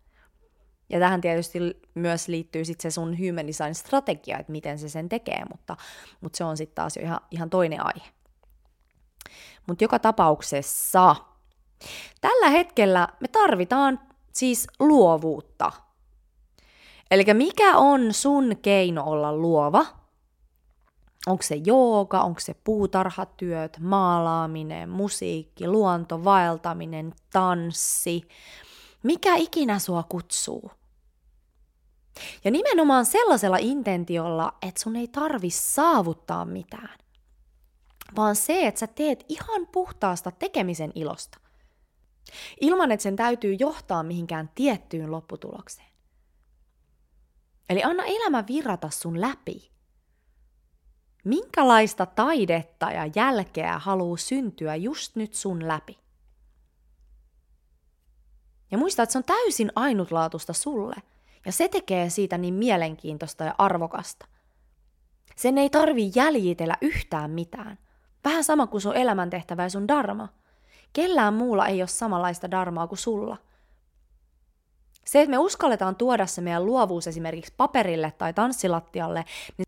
Ja 0.90 0.98
tähän 0.98 1.20
tietysti 1.20 1.58
myös 1.94 2.28
liittyy 2.28 2.64
sitten 2.64 2.90
se 2.90 2.94
sun 2.94 3.18
human 3.18 3.46
design 3.46 3.74
strategia, 3.74 4.38
että 4.38 4.52
miten 4.52 4.78
se 4.78 4.88
sen 4.88 5.08
tekee, 5.08 5.42
mutta, 5.50 5.76
mutta 6.20 6.36
se 6.36 6.44
on 6.44 6.56
sitten 6.56 6.74
taas 6.74 6.96
jo 6.96 7.02
ihan, 7.02 7.20
ihan 7.30 7.50
toinen 7.50 7.86
aihe. 7.86 8.08
Mutta 9.66 9.84
joka 9.84 9.98
tapauksessa 9.98 11.16
tällä 12.20 12.50
hetkellä 12.50 13.08
me 13.20 13.28
tarvitaan 13.28 14.00
siis 14.32 14.66
luovuutta. 14.80 15.72
Eli 17.10 17.24
mikä 17.34 17.76
on 17.76 18.12
sun 18.12 18.56
keino 18.62 19.04
olla 19.04 19.36
luova– 19.36 19.86
Onko 21.26 21.42
se 21.42 21.54
jooga, 21.66 22.20
onko 22.20 22.40
se 22.40 22.54
puutarhatyöt, 22.64 23.78
maalaaminen, 23.80 24.88
musiikki, 24.88 25.68
luonto, 25.68 26.24
vaeltaminen, 26.24 27.14
tanssi, 27.32 28.22
mikä 29.02 29.36
ikinä 29.36 29.78
sua 29.78 30.02
kutsuu. 30.02 30.70
Ja 32.44 32.50
nimenomaan 32.50 33.06
sellaisella 33.06 33.56
intentiolla, 33.56 34.54
että 34.62 34.80
sun 34.80 34.96
ei 34.96 35.08
tarvi 35.08 35.50
saavuttaa 35.50 36.44
mitään, 36.44 36.98
vaan 38.16 38.36
se, 38.36 38.66
että 38.66 38.78
sä 38.78 38.86
teet 38.86 39.24
ihan 39.28 39.66
puhtaasta 39.66 40.30
tekemisen 40.30 40.92
ilosta. 40.94 41.38
Ilman, 42.60 42.92
että 42.92 43.02
sen 43.02 43.16
täytyy 43.16 43.56
johtaa 43.58 44.02
mihinkään 44.02 44.50
tiettyyn 44.54 45.10
lopputulokseen. 45.10 45.88
Eli 47.68 47.82
anna 47.82 48.04
elämä 48.04 48.44
virrata 48.46 48.90
sun 48.90 49.20
läpi 49.20 49.71
Minkälaista 51.24 52.06
taidetta 52.06 52.90
ja 52.90 53.10
jälkeä 53.14 53.78
haluaa 53.78 54.16
syntyä 54.16 54.76
just 54.76 55.16
nyt 55.16 55.34
sun 55.34 55.68
läpi? 55.68 55.98
Ja 58.70 58.78
muista, 58.78 59.02
että 59.02 59.12
se 59.12 59.18
on 59.18 59.24
täysin 59.24 59.72
ainutlaatusta 59.76 60.52
sulle, 60.52 60.96
ja 61.46 61.52
se 61.52 61.68
tekee 61.68 62.10
siitä 62.10 62.38
niin 62.38 62.54
mielenkiintoista 62.54 63.44
ja 63.44 63.54
arvokasta. 63.58 64.26
Sen 65.36 65.58
ei 65.58 65.70
tarvi 65.70 66.12
jäljitellä 66.14 66.76
yhtään 66.80 67.30
mitään. 67.30 67.78
Vähän 68.24 68.44
sama 68.44 68.66
kuin 68.66 68.80
sun 68.80 68.96
elämäntehtävä 68.96 69.62
ja 69.62 69.70
sun 69.70 69.88
darma. 69.88 70.28
Kellään 70.92 71.34
muulla 71.34 71.66
ei 71.66 71.82
ole 71.82 71.88
samanlaista 71.88 72.50
darmaa 72.50 72.86
kuin 72.86 72.98
sulla– 72.98 73.36
se, 75.04 75.20
että 75.20 75.30
me 75.30 75.38
uskalletaan 75.38 75.96
tuoda 75.96 76.26
se 76.26 76.40
meidän 76.40 76.66
luovuus 76.66 77.06
esimerkiksi 77.06 77.54
paperille 77.56 78.12
tai 78.18 78.32
tanssilattialle, 78.32 79.24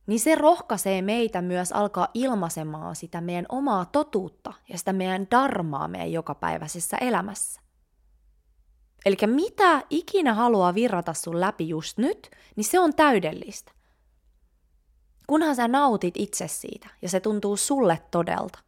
niin 0.06 0.20
se 0.20 0.34
rohkaisee 0.34 1.02
meitä 1.02 1.42
myös 1.42 1.72
alkaa 1.72 2.08
ilmaisemaan 2.14 2.96
sitä 2.96 3.20
meidän 3.20 3.46
omaa 3.48 3.84
totuutta 3.84 4.52
ja 4.68 4.78
sitä 4.78 4.92
meidän 4.92 5.26
darmaa 5.30 5.88
meidän 5.88 6.12
jokapäiväisessä 6.12 6.96
elämässä. 6.96 7.60
Eli 9.06 9.16
mitä 9.26 9.82
ikinä 9.90 10.34
haluaa 10.34 10.74
virrata 10.74 11.14
sun 11.14 11.40
läpi 11.40 11.68
just 11.68 11.98
nyt, 11.98 12.30
niin 12.56 12.64
se 12.64 12.78
on 12.78 12.94
täydellistä. 12.94 13.72
Kunhan 15.26 15.56
sä 15.56 15.68
nautit 15.68 16.14
itse 16.16 16.48
siitä 16.48 16.88
ja 17.02 17.08
se 17.08 17.20
tuntuu 17.20 17.56
sulle 17.56 18.02
todelta. 18.10 18.58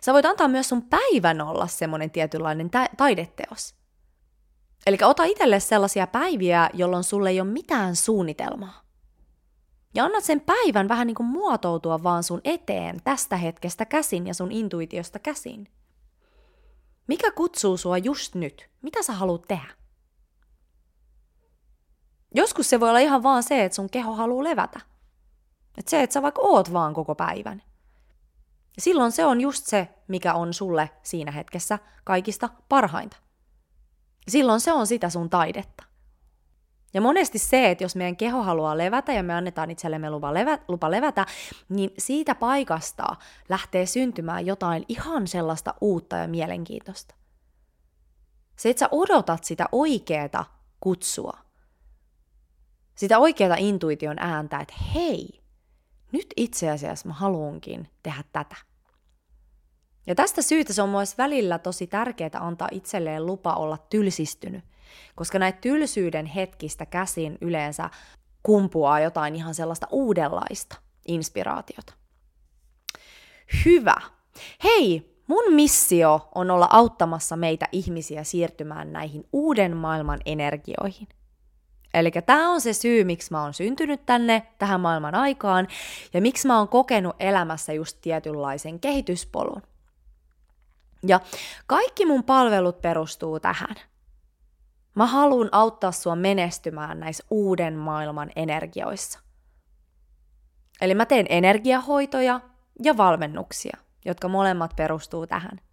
Sä 0.00 0.12
voit 0.12 0.26
antaa 0.26 0.48
myös 0.48 0.68
sun 0.68 0.82
päivän 0.82 1.40
olla 1.40 1.66
semmoinen 1.66 2.10
tietynlainen 2.10 2.70
ta- 2.70 2.88
taideteos– 2.96 3.74
Eli 4.86 4.98
ota 5.02 5.24
itselle 5.24 5.60
sellaisia 5.60 6.06
päiviä, 6.06 6.70
jolloin 6.74 7.04
sulle 7.04 7.30
ei 7.30 7.40
ole 7.40 7.48
mitään 7.48 7.96
suunnitelmaa. 7.96 8.82
Ja 9.94 10.04
annat 10.04 10.24
sen 10.24 10.40
päivän 10.40 10.88
vähän 10.88 11.06
niin 11.06 11.14
kuin 11.14 11.26
muotoutua 11.26 12.02
vaan 12.02 12.22
sun 12.22 12.40
eteen 12.44 13.00
tästä 13.04 13.36
hetkestä 13.36 13.84
käsin 13.84 14.26
ja 14.26 14.34
sun 14.34 14.52
intuitiosta 14.52 15.18
käsin. 15.18 15.68
Mikä 17.06 17.30
kutsuu 17.30 17.76
sua 17.76 17.98
just 17.98 18.34
nyt? 18.34 18.70
Mitä 18.82 19.02
sä 19.02 19.12
haluat 19.12 19.42
tehdä? 19.48 19.74
Joskus 22.34 22.70
se 22.70 22.80
voi 22.80 22.88
olla 22.88 22.98
ihan 22.98 23.22
vaan 23.22 23.42
se, 23.42 23.64
että 23.64 23.76
sun 23.76 23.90
keho 23.90 24.14
haluaa 24.14 24.44
levätä. 24.44 24.80
Että 25.78 25.90
se, 25.90 26.02
että 26.02 26.14
sä 26.14 26.22
vaikka 26.22 26.42
oot 26.42 26.72
vaan 26.72 26.94
koko 26.94 27.14
päivän. 27.14 27.62
Silloin 28.78 29.12
se 29.12 29.24
on 29.24 29.40
just 29.40 29.66
se, 29.66 29.88
mikä 30.08 30.34
on 30.34 30.54
sulle 30.54 30.90
siinä 31.02 31.30
hetkessä 31.30 31.78
kaikista 32.04 32.48
parhainta. 32.68 33.16
Silloin 34.28 34.60
se 34.60 34.72
on 34.72 34.86
sitä 34.86 35.10
sun 35.10 35.30
taidetta. 35.30 35.84
Ja 36.94 37.00
monesti 37.00 37.38
se, 37.38 37.70
että 37.70 37.84
jos 37.84 37.96
meidän 37.96 38.16
keho 38.16 38.42
haluaa 38.42 38.78
levätä 38.78 39.12
ja 39.12 39.22
me 39.22 39.34
annetaan 39.34 39.70
itsellemme 39.70 40.10
lupa, 40.10 40.34
levä, 40.34 40.58
lupa 40.68 40.90
levätä, 40.90 41.26
niin 41.68 41.90
siitä 41.98 42.34
paikasta 42.34 43.16
lähtee 43.48 43.86
syntymään 43.86 44.46
jotain 44.46 44.84
ihan 44.88 45.26
sellaista 45.26 45.74
uutta 45.80 46.16
ja 46.16 46.28
mielenkiintoista. 46.28 47.14
Se, 48.56 48.70
että 48.70 48.80
sä 48.80 48.88
odotat 48.90 49.44
sitä 49.44 49.66
oikeeta 49.72 50.44
kutsua, 50.80 51.38
sitä 52.94 53.18
oikeata 53.18 53.56
intuition 53.58 54.18
ääntä, 54.18 54.58
että 54.60 54.74
hei, 54.94 55.42
nyt 56.12 56.26
itse 56.36 56.70
asiassa 56.70 57.08
mä 57.08 57.14
haluankin 57.14 57.88
tehdä 58.02 58.24
tätä. 58.32 58.56
Ja 60.06 60.14
tästä 60.14 60.42
syystä 60.42 60.72
se 60.72 60.82
on 60.82 60.88
myös 60.88 61.18
välillä 61.18 61.58
tosi 61.58 61.86
tärkeää 61.86 62.30
antaa 62.40 62.68
itselleen 62.70 63.26
lupa 63.26 63.54
olla 63.54 63.78
tylsistynyt, 63.90 64.64
koska 65.14 65.38
näitä 65.38 65.58
tylsyyden 65.60 66.26
hetkistä 66.26 66.86
käsin 66.86 67.38
yleensä 67.40 67.90
kumpuaa 68.42 69.00
jotain 69.00 69.36
ihan 69.36 69.54
sellaista 69.54 69.86
uudenlaista 69.90 70.76
inspiraatiota. 71.08 71.94
Hyvä. 73.64 73.96
Hei, 74.64 75.16
mun 75.26 75.54
missio 75.54 76.28
on 76.34 76.50
olla 76.50 76.68
auttamassa 76.70 77.36
meitä 77.36 77.68
ihmisiä 77.72 78.24
siirtymään 78.24 78.92
näihin 78.92 79.24
uuden 79.32 79.76
maailman 79.76 80.20
energioihin– 80.26 81.08
Eli 81.94 82.10
tämä 82.26 82.50
on 82.50 82.60
se 82.60 82.72
syy, 82.72 83.04
miksi 83.04 83.30
mä 83.30 83.42
oon 83.42 83.54
syntynyt 83.54 84.06
tänne, 84.06 84.42
tähän 84.58 84.80
maailman 84.80 85.14
aikaan, 85.14 85.68
ja 86.14 86.20
miksi 86.20 86.46
mä 86.46 86.58
oon 86.58 86.68
kokenut 86.68 87.16
elämässä 87.20 87.72
just 87.72 87.98
tietynlaisen 88.00 88.80
kehityspolun. 88.80 89.62
Ja 91.06 91.20
kaikki 91.66 92.06
mun 92.06 92.24
palvelut 92.24 92.82
perustuu 92.82 93.40
tähän. 93.40 93.76
Mä 94.94 95.06
haluan 95.06 95.48
auttaa 95.52 95.92
sua 95.92 96.16
menestymään 96.16 97.00
näissä 97.00 97.24
uuden 97.30 97.74
maailman 97.74 98.30
energioissa. 98.36 99.18
Eli 100.80 100.94
mä 100.94 101.06
teen 101.06 101.26
energiahoitoja 101.28 102.40
ja 102.82 102.96
valmennuksia, 102.96 103.76
jotka 104.04 104.28
molemmat 104.28 104.76
perustuu 104.76 105.26
tähän– 105.26 105.60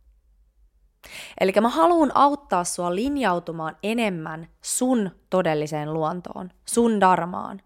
Eli 1.39 1.53
mä 1.61 1.69
haluan 1.69 2.11
auttaa 2.15 2.63
sua 2.63 2.95
linjautumaan 2.95 3.77
enemmän 3.83 4.47
sun 4.61 5.11
todelliseen 5.29 5.93
luontoon, 5.93 6.51
sun 6.65 6.99
darmaan, 6.99 7.61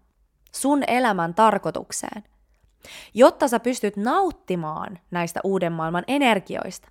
sun 0.52 0.82
elämän 0.86 1.34
tarkoitukseen, 1.34 2.24
jotta 3.14 3.48
sä 3.48 3.60
pystyt 3.60 3.96
nauttimaan 3.96 4.98
näistä 5.10 5.40
uuden 5.44 5.72
maailman 5.72 6.04
energioista 6.06 6.88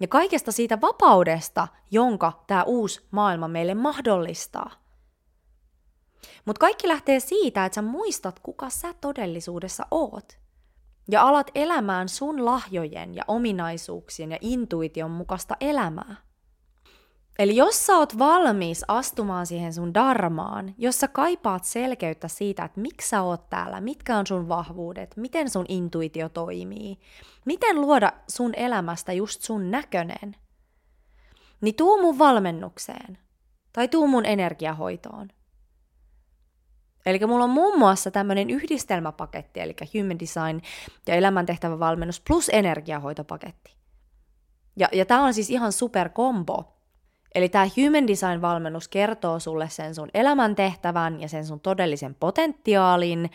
ja 0.00 0.08
kaikesta 0.08 0.52
siitä 0.52 0.80
vapaudesta, 0.80 1.68
jonka 1.90 2.44
tämä 2.46 2.62
uusi 2.62 3.06
maailma 3.10 3.48
meille 3.48 3.74
mahdollistaa. 3.74 4.70
Mutta 6.44 6.60
kaikki 6.60 6.88
lähtee 6.88 7.20
siitä, 7.20 7.64
että 7.64 7.74
sä 7.74 7.82
muistat, 7.82 8.40
kuka 8.40 8.70
sä 8.70 8.94
todellisuudessa 9.00 9.86
oot 9.90 10.38
ja 11.10 11.22
alat 11.22 11.50
elämään 11.54 12.08
sun 12.08 12.44
lahjojen 12.44 13.14
ja 13.14 13.24
ominaisuuksien 13.28 14.30
ja 14.30 14.38
intuition 14.40 15.10
mukaista 15.10 15.56
elämää. 15.60 16.25
Eli 17.38 17.56
jos 17.56 17.86
sä 17.86 17.96
oot 17.96 18.18
valmis 18.18 18.84
astumaan 18.88 19.46
siihen 19.46 19.72
sun 19.72 19.94
darmaan, 19.94 20.74
jos 20.78 21.00
sä 21.00 21.08
kaipaat 21.08 21.64
selkeyttä 21.64 22.28
siitä, 22.28 22.64
että 22.64 22.80
miksi 22.80 23.08
sä 23.08 23.22
oot 23.22 23.50
täällä, 23.50 23.80
mitkä 23.80 24.18
on 24.18 24.26
sun 24.26 24.48
vahvuudet, 24.48 25.16
miten 25.16 25.50
sun 25.50 25.64
intuitio 25.68 26.28
toimii, 26.28 26.98
miten 27.44 27.80
luoda 27.80 28.12
sun 28.28 28.54
elämästä 28.54 29.12
just 29.12 29.42
sun 29.42 29.70
näkönen, 29.70 30.36
niin 31.60 31.74
tuu 31.74 32.02
mun 32.02 32.18
valmennukseen 32.18 33.18
tai 33.72 33.88
tuu 33.88 34.06
mun 34.06 34.26
energiahoitoon. 34.26 35.28
Eli 37.06 37.18
mulla 37.26 37.44
on 37.44 37.50
muun 37.50 37.78
muassa 37.78 38.10
tämmöinen 38.10 38.50
yhdistelmäpaketti, 38.50 39.60
eli 39.60 39.76
Human 39.94 40.18
Design 40.18 40.60
ja 41.06 41.14
elämäntehtävä 41.14 41.78
valmennus 41.78 42.22
plus 42.28 42.50
energiahoitopaketti. 42.52 43.76
Ja, 44.76 44.88
ja 44.92 45.06
tämä 45.06 45.24
on 45.24 45.34
siis 45.34 45.50
ihan 45.50 45.72
super 45.72 46.08
kombo. 46.08 46.75
Eli 47.36 47.48
tämä 47.48 47.66
Human 47.76 48.06
Design-valmennus 48.06 48.88
kertoo 48.88 49.40
sulle 49.40 49.68
sen 49.68 49.94
sun 49.94 50.08
elämäntehtävän 50.14 51.20
ja 51.20 51.28
sen 51.28 51.46
sun 51.46 51.60
todellisen 51.60 52.14
potentiaalin. 52.14 53.30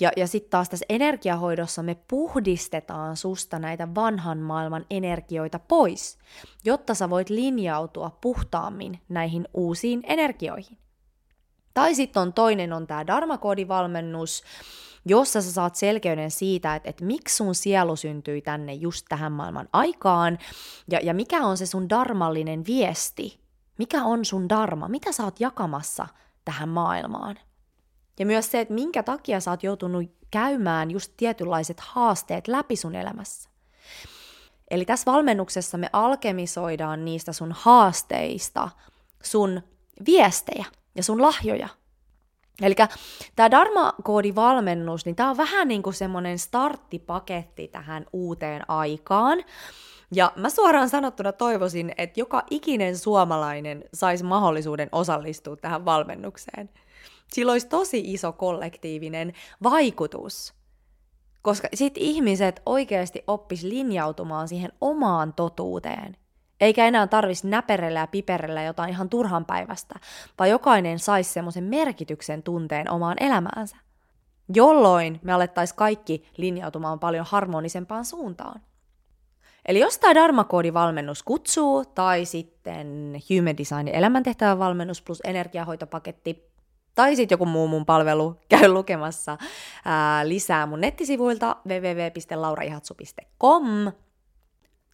Ja, 0.00 0.10
ja 0.16 0.26
sitten 0.26 0.50
taas 0.50 0.68
tässä 0.68 0.86
energiahoidossa 0.88 1.82
me 1.82 1.96
puhdistetaan 2.08 3.16
susta 3.16 3.58
näitä 3.58 3.94
vanhan 3.94 4.38
maailman 4.38 4.86
energioita 4.90 5.58
pois, 5.58 6.18
jotta 6.64 6.94
sä 6.94 7.10
voit 7.10 7.30
linjautua 7.30 8.18
puhtaammin 8.20 9.00
näihin 9.08 9.48
uusiin 9.54 10.02
energioihin. 10.06 10.78
Tai 11.74 11.94
sitten 11.94 12.22
on 12.22 12.32
toinen 12.32 12.72
on 12.72 12.86
tämä 12.86 13.06
Dharma-koodivalmennus, 13.06 14.42
jossa 15.04 15.42
sä 15.42 15.52
saat 15.52 15.76
selkeyden 15.76 16.30
siitä, 16.30 16.74
että, 16.74 16.90
että 16.90 17.04
miksi 17.04 17.36
sun 17.36 17.54
sielu 17.54 17.96
syntyi 17.96 18.42
tänne 18.42 18.72
just 18.72 19.06
tähän 19.08 19.32
maailman 19.32 19.68
aikaan, 19.72 20.38
ja, 20.90 21.00
ja 21.02 21.14
mikä 21.14 21.46
on 21.46 21.56
se 21.56 21.66
sun 21.66 21.88
darmallinen 21.88 22.66
viesti, 22.66 23.40
mikä 23.78 24.04
on 24.04 24.24
sun 24.24 24.48
dharma, 24.48 24.88
mitä 24.88 25.12
sä 25.12 25.24
oot 25.24 25.40
jakamassa 25.40 26.06
tähän 26.44 26.68
maailmaan. 26.68 27.38
Ja 28.18 28.26
myös 28.26 28.50
se, 28.50 28.60
että 28.60 28.74
minkä 28.74 29.02
takia 29.02 29.40
sä 29.40 29.50
oot 29.50 29.62
joutunut 29.62 30.10
käymään 30.30 30.90
just 30.90 31.12
tietynlaiset 31.16 31.80
haasteet 31.80 32.48
läpi 32.48 32.76
sun 32.76 32.94
elämässä. 32.94 33.50
Eli 34.70 34.84
tässä 34.84 35.12
valmennuksessa 35.12 35.78
me 35.78 35.90
alkemisoidaan 35.92 37.04
niistä 37.04 37.32
sun 37.32 37.52
haasteista 37.52 38.68
sun 39.22 39.62
viestejä– 40.06 40.64
ja 40.94 41.02
sun 41.02 41.22
lahjoja. 41.22 41.68
Eli 42.62 42.74
tämä 43.36 43.50
Dharma-koodivalmennus, 43.50 45.04
niin 45.04 45.16
tämä 45.16 45.30
on 45.30 45.36
vähän 45.36 45.68
niin 45.68 45.82
kuin 45.82 45.94
semmoinen 45.94 46.38
starttipaketti 46.38 47.68
tähän 47.68 48.06
uuteen 48.12 48.70
aikaan. 48.70 49.44
Ja 50.12 50.32
mä 50.36 50.50
suoraan 50.50 50.88
sanottuna 50.88 51.32
toivoisin, 51.32 51.92
että 51.98 52.20
joka 52.20 52.42
ikinen 52.50 52.98
suomalainen 52.98 53.84
saisi 53.94 54.24
mahdollisuuden 54.24 54.88
osallistua 54.92 55.56
tähän 55.56 55.84
valmennukseen. 55.84 56.70
Sillä 57.32 57.52
olisi 57.52 57.68
tosi 57.68 58.02
iso 58.12 58.32
kollektiivinen 58.32 59.32
vaikutus, 59.62 60.54
koska 61.42 61.68
sitten 61.74 62.02
ihmiset 62.02 62.62
oikeasti 62.66 63.24
oppis 63.26 63.62
linjautumaan 63.62 64.48
siihen 64.48 64.72
omaan 64.80 65.32
totuuteen 65.32 66.16
eikä 66.60 66.86
enää 66.86 67.06
tarvitsisi 67.06 67.48
näperellä 67.48 68.00
ja 68.00 68.06
piperellä 68.06 68.62
jotain 68.62 68.90
ihan 68.90 69.08
turhan 69.08 69.44
päivästä, 69.44 69.94
vaan 70.38 70.50
jokainen 70.50 70.98
saisi 70.98 71.32
semmoisen 71.32 71.64
merkityksen 71.64 72.42
tunteen 72.42 72.90
omaan 72.90 73.16
elämäänsä. 73.20 73.76
Jolloin 74.54 75.20
me 75.22 75.32
alettaisiin 75.32 75.76
kaikki 75.76 76.28
linjautumaan 76.36 77.00
paljon 77.00 77.26
harmonisempaan 77.28 78.04
suuntaan. 78.04 78.60
Eli 79.66 79.80
jos 79.80 79.98
tämä 79.98 80.14
Dharma-koodivalmennus 80.14 81.22
kutsuu, 81.22 81.84
tai 81.84 82.24
sitten 82.24 83.16
Human 83.30 83.56
Design 83.56 83.88
elämäntehtävän 83.88 84.58
valmennus 84.58 85.02
plus 85.02 85.20
energiahoitopaketti, 85.24 86.54
tai 86.94 87.16
sitten 87.16 87.34
joku 87.34 87.46
muu 87.46 87.68
mun 87.68 87.86
palvelu, 87.86 88.40
käy 88.48 88.68
lukemassa 88.68 89.38
ää, 89.84 90.28
lisää 90.28 90.66
mun 90.66 90.80
nettisivuilta 90.80 91.56
www.lauraihatsu.com 91.68 93.92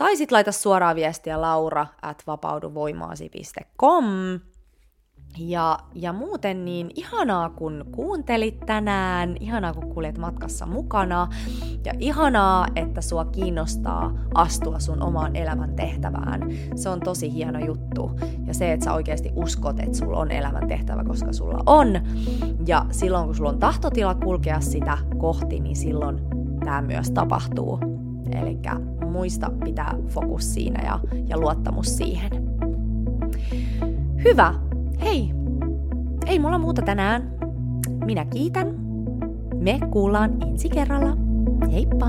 tai 0.01 0.17
sitten 0.17 0.37
laita 0.37 0.53
suoraa 0.53 0.95
viestiä 0.95 1.41
laura 1.41 1.87
at 2.03 2.23
vapauduvoimaasi.com. 2.27 4.05
Ja, 5.39 5.79
ja 5.95 6.13
muuten 6.13 6.65
niin 6.65 6.91
ihanaa 6.95 7.51
kun 7.51 7.85
kuuntelit 7.93 8.61
tänään, 8.67 9.37
ihanaa 9.41 9.75
kun 9.75 9.95
kuljet 9.95 10.19
matkassa 10.19 10.67
mukana 10.67 11.29
ja 11.85 11.93
ihanaa, 11.99 12.67
että 12.77 13.01
sua 13.01 13.25
kiinnostaa 13.25 14.13
astua 14.35 14.79
sun 14.79 15.03
omaan 15.03 15.37
elämän 15.37 15.77
tehtävään. 15.77 16.41
Se 16.75 16.89
on 16.89 17.01
tosi 17.01 17.33
hieno 17.33 17.65
juttu 17.67 18.11
ja 18.47 18.55
se, 18.55 18.73
että 18.73 18.85
sä 18.85 18.93
oikeasti 18.93 19.31
uskot, 19.37 19.81
että 19.81 19.99
sulla 19.99 20.19
on 20.19 20.31
elämän 20.31 20.69
tehtävä, 20.69 21.05
koska 21.05 21.33
sulla 21.33 21.63
on. 21.67 21.89
Ja 22.67 22.87
silloin 22.91 23.27
kun 23.27 23.35
sulla 23.35 23.51
on 23.51 23.59
tahtotila 23.59 24.15
kulkea 24.15 24.61
sitä 24.61 24.99
kohti, 25.19 25.61
niin 25.61 25.77
silloin 25.77 26.21
tämä 26.65 26.83
myös 26.83 27.11
tapahtuu. 27.11 28.00
Eli 28.33 28.59
muista 29.11 29.51
pitää 29.65 29.95
fokus 30.09 30.55
siinä 30.55 30.83
ja, 30.85 31.01
ja 31.29 31.39
luottamus 31.39 31.97
siihen. 31.97 32.31
Hyvä. 34.25 34.55
Hei. 35.03 35.31
Ei 36.27 36.39
mulla 36.39 36.59
muuta 36.59 36.83
tänään. 36.83 37.33
Minä 38.05 38.25
kiitän. 38.25 38.75
Me 39.61 39.79
kuullaan 39.91 40.43
ensi 40.43 40.69
kerralla. 40.69 41.17
Heippa! 41.73 42.07